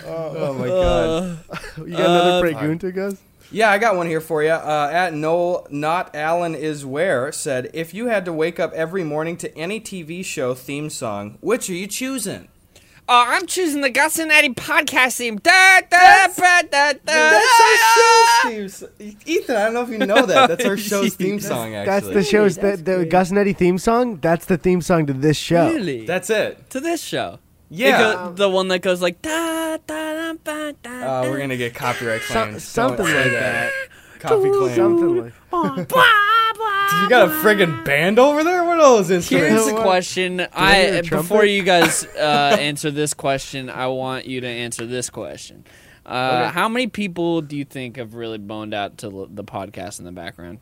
[0.06, 1.40] oh my god.
[1.78, 3.16] You got another Uh, pregunta, Gus?
[3.52, 4.52] Yeah, I got one here for you.
[4.52, 9.04] Uh, at Noel, not Alan is where said, if you had to wake up every
[9.04, 12.48] morning to any TV show theme song, which are you choosing?
[13.12, 15.38] Oh, I'm choosing the Gus and Eddy podcast theme.
[15.38, 18.66] Da, da, da, da, da, That's our show's theme.
[19.10, 20.48] s- Ethan, I don't know if you know that.
[20.50, 21.74] That's our show's theme song.
[21.74, 23.06] Actually, That's the show's That's the, the.
[23.06, 24.18] Gus and Eddy theme song.
[24.18, 25.70] That's the theme song to this show.
[25.74, 26.06] Really?
[26.06, 26.70] That's it.
[26.70, 27.40] to this show.
[27.72, 27.98] Yeah.
[28.14, 31.20] Go- the one that goes like da da da da da.
[31.22, 32.64] Uh, we're gonna get copyright So- claims.
[32.64, 33.72] something Don't say like that.
[34.20, 34.76] Copy claim.
[34.76, 35.92] Something like.
[37.02, 38.64] You got a friggin' band over there?
[38.64, 39.50] What are those instruments?
[39.64, 40.46] Here's the question.
[40.54, 45.66] I before you guys uh, answer this question, I want you to answer this question.
[46.06, 46.10] Uh,
[46.48, 46.54] Okay.
[46.54, 50.12] How many people do you think have really boned out to the podcast in the
[50.12, 50.60] background,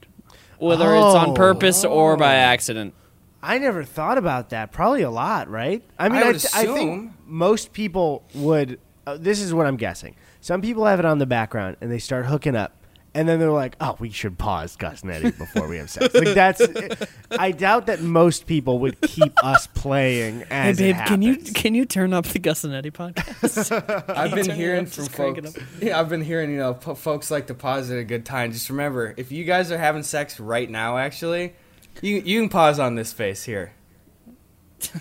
[0.60, 1.34] whether it's on Oh.
[1.34, 2.94] purpose or by accident?
[3.42, 4.72] I never thought about that.
[4.72, 5.82] Probably a lot, right?
[5.98, 7.14] I mean, I I, th- I think assume.
[7.26, 8.80] most people would.
[9.08, 10.16] Uh, this is what I'm guessing.
[10.42, 12.76] Some people have it on the background and they start hooking up,
[13.18, 16.14] and then they're like, "Oh, we should pause Gus and Eddy before we have sex."
[16.14, 16.62] Like that's.
[17.32, 21.86] I doubt that most people would keep us playing as it can you can you
[21.86, 23.72] turn up the Gus and Eddy podcast?
[24.16, 25.60] I've been hearing up, from just crank it folks.
[25.82, 28.52] Yeah, I've been hearing you know po- folks like to pause at a good time.
[28.52, 31.56] Just remember, if you guys are having sex right now, actually,
[32.04, 33.74] you you can pause on this face here.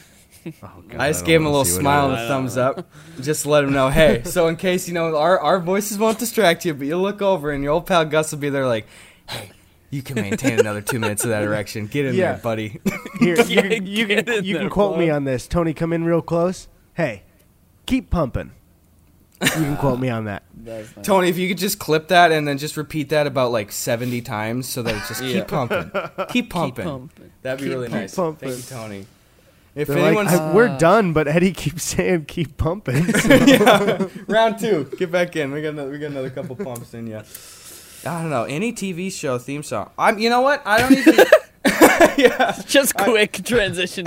[0.63, 2.89] Oh, God, I just don't gave him a little smile and a thumbs up,
[3.21, 4.23] just to let him know, hey.
[4.25, 7.51] So in case you know our our voices won't distract you, but you look over
[7.51, 8.87] and your old pal Gus will be there, like,
[9.29, 9.51] hey,
[9.91, 11.87] you can maintain another two minutes of that erection.
[11.87, 12.33] Get in Yeah.
[12.33, 12.81] there, buddy.
[13.21, 15.47] Here, you Yeah, can, you can, you can there, quote me on this.
[15.47, 16.69] Tony, come in real close.
[16.95, 17.23] Hey,
[17.87, 18.53] keep pumping.
[19.43, 20.45] You can quote me on that.
[21.03, 24.23] Tony, if you could just clip that and then just repeat that about like seventy
[24.23, 25.41] times, so that it's just Yeah.
[25.41, 25.91] keep pumping,
[26.31, 26.85] keep pumping.
[26.85, 27.31] pumping.
[27.43, 28.01] That'd be Keep really pumping.
[28.01, 28.15] nice.
[28.15, 28.49] pumping.
[28.51, 29.07] Thank you, Tony.
[29.77, 33.05] If They're like, anyone's "I- we're done, but Eddy keeps saying keep pumping.
[33.47, 35.53] yeah, round two, get back in.
[35.53, 37.19] We got another, we got another couple pumps in you.
[37.19, 39.91] I don't know any TV show theme song.
[39.99, 40.19] I'm.
[40.19, 40.63] You know what?
[40.67, 41.15] I don't even.
[42.17, 44.07] yeah, Just quick transition.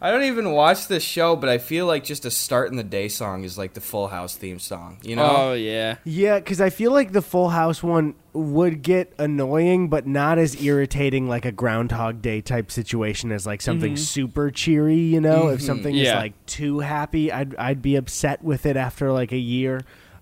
[0.00, 2.84] I don't even watch this show, but I feel like just a start in the
[2.84, 4.98] day song is like the Full House theme song.
[5.02, 5.36] You know?
[5.36, 5.96] Oh yeah.
[6.04, 10.60] yeah, because I feel like the Full House one would get annoying, but not as
[10.62, 14.98] irritating like a Groundhog Day type situation as like something super cheery.
[14.98, 15.64] You know, if Mhm.
[15.66, 19.80] something is like too happy, I'd I'd be upset with it after like a year.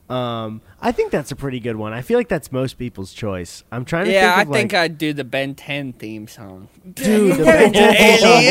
[0.08, 1.94] Um, I think that's a pretty good one.
[1.94, 3.64] I feel like that's most people's choice.
[3.72, 6.28] I'm trying to Yeah, I think of think like, I'd do the Ben 10 theme
[6.28, 6.68] song.
[6.92, 8.42] Dude, the Ben 10 theme song.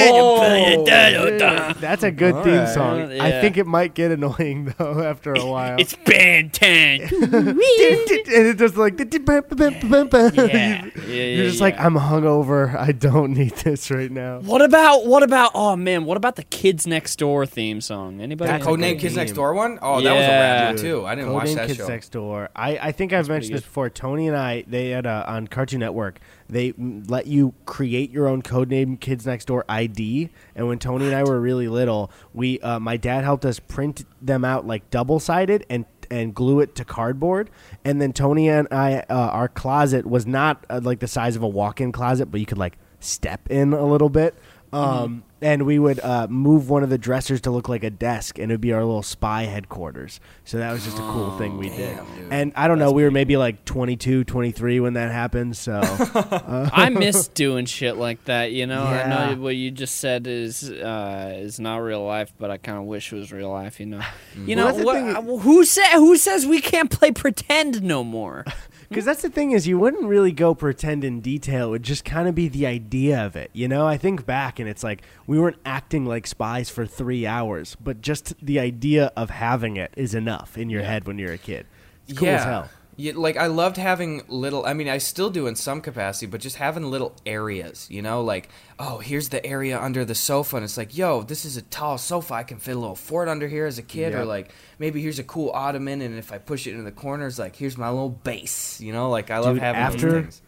[0.87, 1.73] Whoa.
[1.79, 2.69] That's a good theme Alright.
[2.73, 3.01] song.
[3.21, 5.75] I think it might get annoying though after a while.
[5.79, 7.01] It's Ben 10.
[7.01, 7.11] and
[7.59, 12.75] it's just like yeah, You're just like I'm hungover.
[12.75, 14.39] I don't need this right now.
[14.39, 18.21] What about what about oh man, what about the Kids Next Door theme song?
[18.21, 18.49] Anybody?
[18.49, 19.15] That's have Codename Kids game.
[19.15, 19.77] Next Door one?
[19.81, 20.39] Oh, that was a Yeah.
[20.63, 21.05] rap one too.
[21.05, 21.87] I didn't watch that Kids show.
[22.23, 22.49] Door.
[22.55, 23.89] I, I think I've mentioned this before.
[23.89, 26.19] Tony and I, they had a, on Cartoon Network.
[26.49, 30.29] They let you create your own codename Kids Next Door ID.
[30.55, 34.05] And when Tony and I were really little, we uh, my dad helped us print
[34.21, 37.49] them out like double sided and and glue it to cardboard.
[37.83, 41.43] And then Tony and I, uh, our closet was not uh, like the size of
[41.43, 44.35] a walk-in closet, but you could like step in a little bit.
[44.71, 48.39] Um, and we would uh, move one of the dressers to look like a desk,
[48.39, 50.19] and it would be our little spy headquarters.
[50.45, 51.97] So that was just a cool thing we did.
[51.97, 52.31] dude.
[52.31, 55.55] And I don't know, we were maybe like 22, 23 when that happened.
[55.57, 58.51] So I miss doing shit like that.
[58.51, 62.49] You know, I know what you just said is uh, is not real life, but
[62.49, 63.79] I kind of wish it was real life.
[63.79, 64.01] You know,
[64.35, 67.83] you Well, know that's what, thing- uh, who said who says we can't play pretend
[67.83, 68.45] no more?
[68.93, 71.69] Because that's the thing is, you wouldn't really go pretend in detail.
[71.69, 73.49] It would just kind of be the idea of it.
[73.51, 77.25] You know, I think back and it's like we weren't acting like spies for three
[77.25, 81.33] hours, but just the idea of having it is enough in your head when you're
[81.33, 81.65] a kid.
[82.07, 82.35] It's cool yeah.
[82.35, 82.69] as hell.
[83.03, 84.65] Yeah, like I loved having little.
[84.65, 87.85] I mean, I still do in some capacity, but just having little areas.
[87.91, 88.47] You know, like
[88.79, 91.97] oh, here's the area under the sofa, and it's like, yo, this is a tall
[91.97, 92.33] sofa.
[92.35, 95.19] I can fit a little fort under here as a kid, or like maybe here's
[95.19, 98.07] a cool ottoman, and if I push it into the corners, like here's my little
[98.07, 98.79] base.
[98.79, 100.41] You know, like I love Dude, having after- things.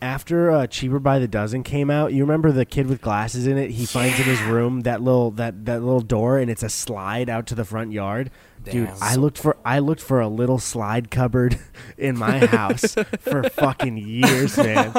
[0.00, 3.58] After uh, Cheaper by the Dozen came out, you remember the kid with glasses in
[3.58, 3.70] it?
[3.70, 7.28] He finds in his room that little that, that little door, and it's a slide
[7.28, 8.30] out to the front yard.
[8.62, 8.96] Dude, Damn.
[9.00, 11.58] I looked for I looked for a little slide cupboard
[11.98, 14.92] in my house for fucking years, man.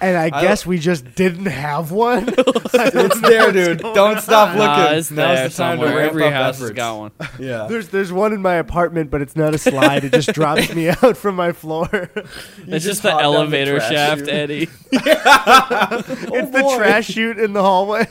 [0.00, 2.34] And I, guess we just didn't have one.
[2.78, 3.78] It's there, dude.
[3.78, 4.66] Don't stop looking.
[4.66, 5.96] Nah, it's Now's there the time to somewhere.
[5.96, 6.60] ramp Every up house efforts.
[6.60, 7.10] has got one.
[7.38, 7.66] Yeah.
[7.68, 10.04] There's there's one in my apartment, but it's not a slide.
[10.04, 11.88] It just drops me out from my floor.
[11.92, 14.28] It's just just the hop down the elevator trash shaft, chute.
[14.28, 14.62] Eddy.
[14.62, 18.06] it's oh, the trash chute in the hallway.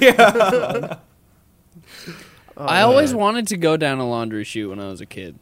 [0.00, 0.98] Yeah.
[2.56, 5.38] I always oh, wanted to go down a laundry chute when I was a kid.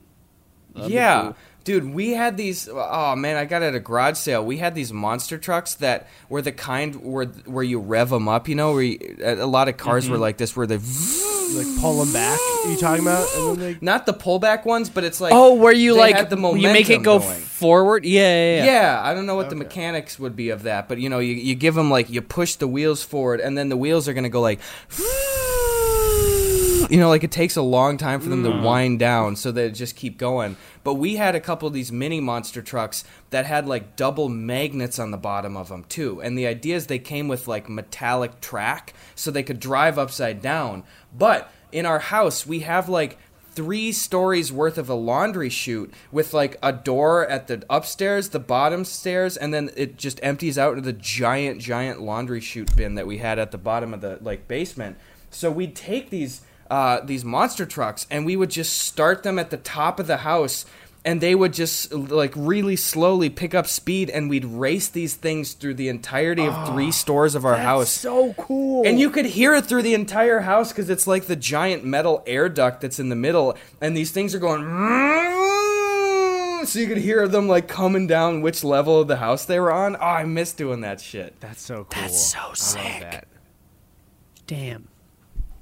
[0.74, 1.22] That'd be yeah.
[1.22, 1.36] cool.
[1.68, 2.66] Dude, we had these.
[2.72, 4.42] Oh man, I got it at a garage sale.
[4.42, 8.48] We had these monster trucks that were the kind where where you rev them up.
[8.48, 10.12] You know, where you, a lot of cars Mm-hmm.
[10.12, 12.40] were like this, where they like pull them back.
[12.64, 13.28] Are you talking about?
[13.36, 16.38] And then they, not the pullback ones, but it's like Oh, where you like the
[16.38, 17.38] you make it go going.
[17.40, 18.04] forward?
[18.06, 18.64] Yeah, yeah, yeah.
[18.64, 21.34] Yeah, I don't know what the mechanics would be of that, but you know, you,
[21.34, 24.30] you give them like you push the wheels forward, and then the wheels are gonna
[24.30, 24.60] go like,
[26.88, 28.60] you know, like it takes a long time for them Mm.
[28.60, 30.56] to wind down, so they just keep going.
[30.84, 34.98] But we had a couple of these mini monster trucks that had like double magnets
[34.98, 38.40] on the bottom of them too, and the idea is they came with like metallic
[38.40, 40.82] track, so they could drive upside down.
[41.16, 43.18] But in our house, we have like
[43.54, 48.38] three stories worth of a laundry chute with like a door at the upstairs, the
[48.38, 52.94] bottom stairs, and then it just empties out into the giant, giant laundry chute bin
[52.94, 54.96] that we had at the bottom of the like basement.
[55.30, 59.50] So we'd take these uh, these monster trucks and we would just start them at
[59.50, 60.64] the top of the house.
[61.04, 65.54] And they would just like really slowly pick up speed, and we'd race these things
[65.54, 67.88] through the entirety of three stores of our house.
[67.90, 68.86] so cool.
[68.86, 72.22] And you could hear it through the entire house because it's like the giant metal
[72.26, 74.64] air duct that's in the middle, and these things are going.
[76.66, 79.72] So you could hear them like coming down which level of the house they were
[79.72, 79.96] on.
[79.96, 81.40] Oh, I miss doing that shit.
[81.40, 82.02] That's so cool.
[82.02, 83.00] That's so I love sick.
[83.00, 83.28] that.
[84.46, 84.88] Damn.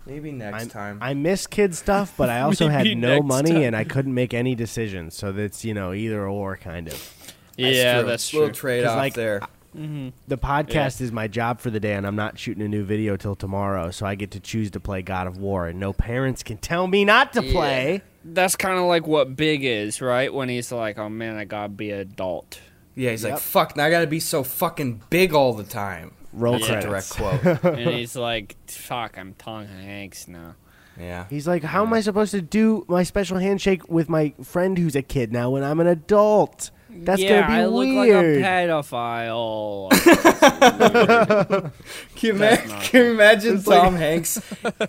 [0.07, 0.99] Maybe next I'm- time.
[1.01, 3.63] I miss kid stuff, but I also had no money time.
[3.63, 5.15] and I couldn't make any decisions.
[5.17, 7.33] So that's you know either or kind of.
[7.57, 8.09] yeah, true.
[8.09, 8.55] that's Little true.
[8.55, 9.41] trade 'Cause, off like, there.
[9.77, 10.09] Mm-hmm.
[10.27, 13.17] The podcast is my job for the day, and I'm not shooting a new video
[13.17, 16.43] till tomorrow, so I get to choose to play God of War, and no parents
[16.43, 18.01] can tell me not to play.
[18.25, 20.33] That's kind of like what Big is, right?
[20.33, 22.61] When he's like, "Oh man, I gotta be an adult."
[22.95, 23.33] Yeah, he's Yep.
[23.33, 26.81] like, "Fuck, now I gotta be so fucking big all the time." Roll That's a
[26.83, 27.43] direct quote.
[27.65, 30.55] and he's like, "Fuck, I'm Tom Hanks now."
[30.99, 31.25] yeah.
[31.31, 34.95] He's like, "How am I supposed to do my special handshake with my friend who's
[34.95, 36.71] a kid now when I'm an adult?
[36.99, 39.91] That's yeah, gonna be I look weird." like a pedophile.
[42.17, 44.41] Can you, ima- can you imagine It's like- Tom Hanks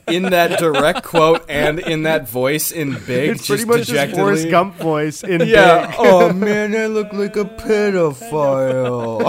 [0.08, 3.32] in that direct quote and in that voice in Big?
[3.32, 4.50] it's pretty much just Forrest?
[4.50, 5.88] Gump voice in Yeah.
[5.88, 5.96] Big.
[6.00, 9.24] oh man, I look like a pedophile.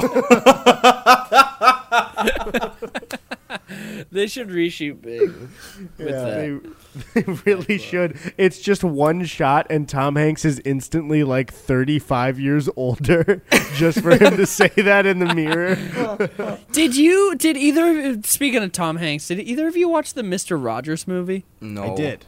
[4.11, 5.51] they should reshoot Big with
[5.99, 6.75] Yeah, that.
[7.15, 8.19] they, they really should.
[8.37, 13.43] It's just one shot, and Tom Hanks is instantly like 35 years older
[13.75, 15.77] just for him to say that in the mirror.
[16.73, 17.35] Did you?
[17.37, 18.11] Did either?
[18.11, 21.45] of, Speaking of Tom Hanks, did either of you watch the Mister Rogers movie?
[21.61, 22.27] no, I did.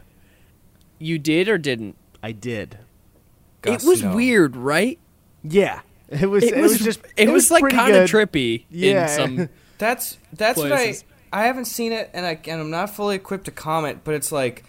[0.99, 1.95] You did or didn't?
[2.21, 2.77] I did.
[3.63, 4.15] Gus, it was no.
[4.15, 4.99] weird, right?
[5.43, 5.81] Yeah.
[6.09, 9.03] It was, it, was, just, it, was, like kind of trippy Yeah.
[9.03, 9.49] in some.
[9.81, 10.95] That's that's what I.
[11.33, 14.31] I haven't seen it and I and I'm not fully equipped to comment, but it's
[14.31, 14.63] like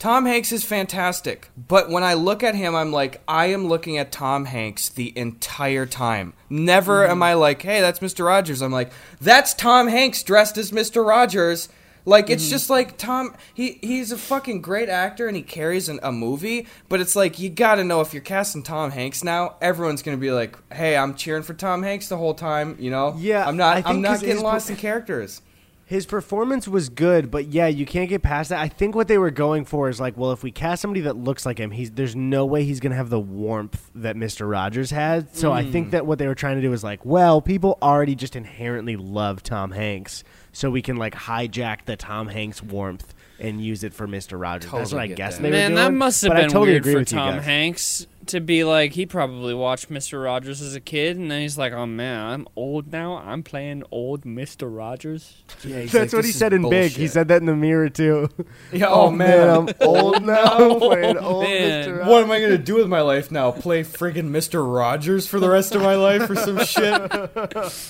[0.00, 3.96] Tom Hanks is fantastic, but when I look at him, I'm like, I am looking
[3.96, 6.32] at Tom Hanks the entire time.
[6.50, 7.22] Never am mm.
[7.22, 8.26] I like, hey, that's Mr.
[8.26, 8.60] Rogers.
[8.60, 11.06] I'm like, that's Tom Hanks dressed as Mr.
[11.06, 11.68] Rogers.
[12.06, 12.50] Like it's mm-hmm.
[12.50, 13.34] just like Tom.
[13.52, 16.68] He he's a fucking great actor and he carries an, a movie.
[16.88, 20.16] But it's like you got to know if you're casting Tom Hanks now, everyone's gonna
[20.16, 23.16] be like, "Hey, I'm cheering for Tom Hanks the whole time." You know?
[23.18, 23.84] Yeah, I'm not.
[23.84, 25.42] I'm not getting lost per- in characters.
[25.88, 28.58] His performance was good, but yeah, you can't get past that.
[28.58, 31.16] I think what they were going for is like, well, if we cast somebody that
[31.16, 34.90] looks like him, he's there's no way he's gonna have the warmth that Mister Rogers
[34.90, 35.36] had.
[35.36, 35.90] So I think mm.
[35.92, 39.44] that what they were trying to do is like, well, people already just inherently love
[39.44, 40.24] Tom Hanks,
[40.56, 44.70] so we can like hijack the Tom Hanks warmth and use it for Mister Rogers.
[44.70, 45.42] That's what I guess that.
[45.42, 45.84] they Man, were doing.
[45.84, 47.38] that must have but been totally weird for Tom.
[47.40, 48.92] Hanks to be like.
[48.92, 52.48] He probably watched Mister Rogers as a kid, and then he's like, "Oh man, I'm
[52.56, 53.18] old now.
[53.18, 56.92] I'm playing old Mister Rogers." Yeah, he's That's like, what he said in Big.
[56.92, 58.30] He said that in the mirror too.
[58.72, 60.78] Yeah, oh, oh, man, I'm old now.
[60.78, 61.86] playing old man.
[61.86, 62.06] Mr.
[62.06, 63.50] What am I gonna do with my life now?
[63.50, 64.66] Play friggin' Mr.
[64.74, 67.12] Rogers for the rest of my life or some shit?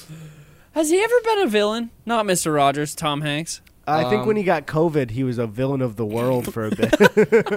[0.76, 1.90] Has he ever been a villain?
[2.04, 3.62] Not Mister Rogers, Tom Hanks.
[3.86, 6.66] I think Um, when he got COVID, he was a villain of the world for
[6.66, 6.94] a bit.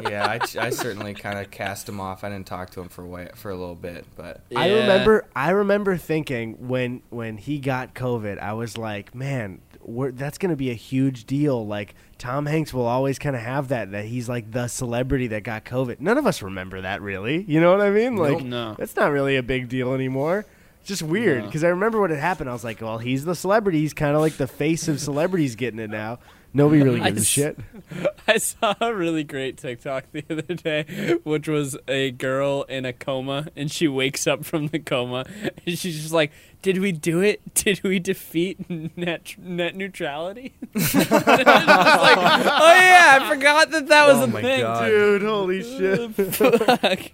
[0.09, 2.23] yeah, I, I certainly kind of cast him off.
[2.23, 5.49] I didn't talk to him for way, for a little bit, but I remember, I
[5.49, 10.55] remember thinking when when he got COVID, I was like, man, we're, that's going to
[10.55, 11.67] be a huge deal.
[11.67, 15.43] Like Tom Hanks will always kind of have that that he's like the celebrity that
[15.43, 15.99] got COVID.
[15.99, 17.43] None of us remember that really.
[17.43, 18.15] You know what I mean?
[18.15, 18.43] Like Nope.
[18.43, 18.75] No.
[18.77, 20.45] that's not really a big deal anymore.
[20.79, 21.45] It's just weird No.
[21.45, 22.49] because I remember what had happened.
[22.49, 23.79] I was like, well, he's the celebrity.
[23.81, 26.19] He's kind of like the face of celebrities getting it now.
[26.51, 27.59] Nobody really gives a s- shit.
[28.27, 32.93] I saw a really great TikTok the other day, which was a girl in a
[32.93, 35.25] coma, and she wakes up from the coma,
[35.67, 36.31] and she's just like,
[36.63, 37.53] "Did we do it?
[37.53, 44.23] Did we defeat net net neutrality?" Like, oh yeah, I forgot that that was Oh
[44.23, 44.85] a my thing, God.
[44.87, 46.15] Dude, holy shit.
[46.33, 47.11] Fuck.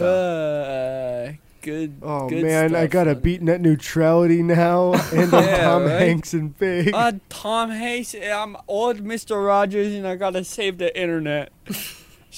[0.00, 0.04] oh.
[0.04, 1.32] Uh,
[1.70, 1.98] good.
[2.02, 6.00] Oh good man, I got a beat net neutrality now, and I'm Yeah, Tom right?
[6.00, 6.92] Hanks and Big.
[6.94, 9.44] Uh, Tom Hanks, I'm old Mr.
[9.46, 11.52] Rogers, and I gotta save the internet.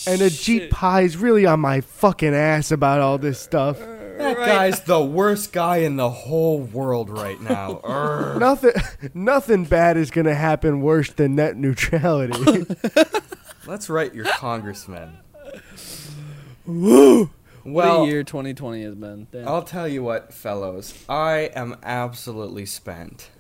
[0.07, 0.63] and a Shit.
[0.65, 3.79] Ajit Pai's really on my fucking ass about all this stuff.
[3.79, 4.47] That Right.
[4.47, 7.81] guy's the worst guy in the whole world right now.
[8.39, 8.73] Nothing,
[9.15, 12.67] nothing bad is gonna happen worse than net neutrality.
[13.67, 15.17] Let's write your congressman.
[16.67, 17.29] What
[17.65, 19.27] Well, a year 2020 has been.
[19.31, 19.49] Damn.
[19.49, 21.05] I'll tell you what, fellows.
[21.09, 23.31] I am absolutely spent.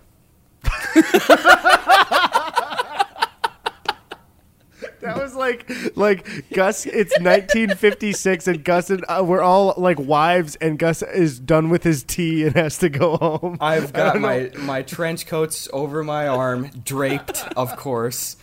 [5.01, 6.87] that was like, like Gus.
[6.87, 11.83] It's 1956, and Gus and uh, we're all like wives, and Gus is done with
[11.83, 13.57] his tea and has to go home.
[13.61, 18.37] I've got don't my, my trench coats over my arm, draped, of course.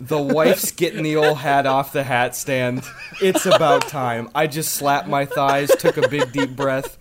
[0.00, 2.82] The wife's getting the old hat off the hat stand.
[3.20, 4.28] It's about time.
[4.34, 6.98] I just slapped my thighs, took a big deep breath.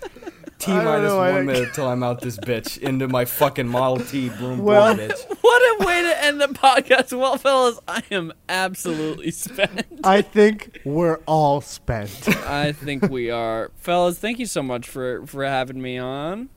[0.57, 3.07] T I don't minus know, I one think- minute till I'm out this bitch into
[3.07, 5.37] my fucking Model T broom Well- boom bitch.
[5.41, 7.15] What a way to end the podcast.
[7.17, 9.85] Well, fellas, I am absolutely spent.
[10.03, 12.27] I think we're all spent.
[12.47, 13.69] I think we are.
[13.77, 16.49] Fellas, thank you so much for, for having me on.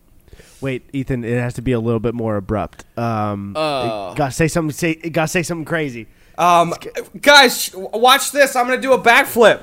[0.62, 2.86] Wait, Ethan, it has to be a little bit more abrupt.
[2.98, 4.14] Um, Oh.
[4.16, 4.72] gotta say something.
[4.72, 6.06] Say, gotta say something crazy.
[6.40, 6.72] Um,
[7.20, 8.56] guys, watch this.
[8.56, 9.60] I'm gonna do a backflip.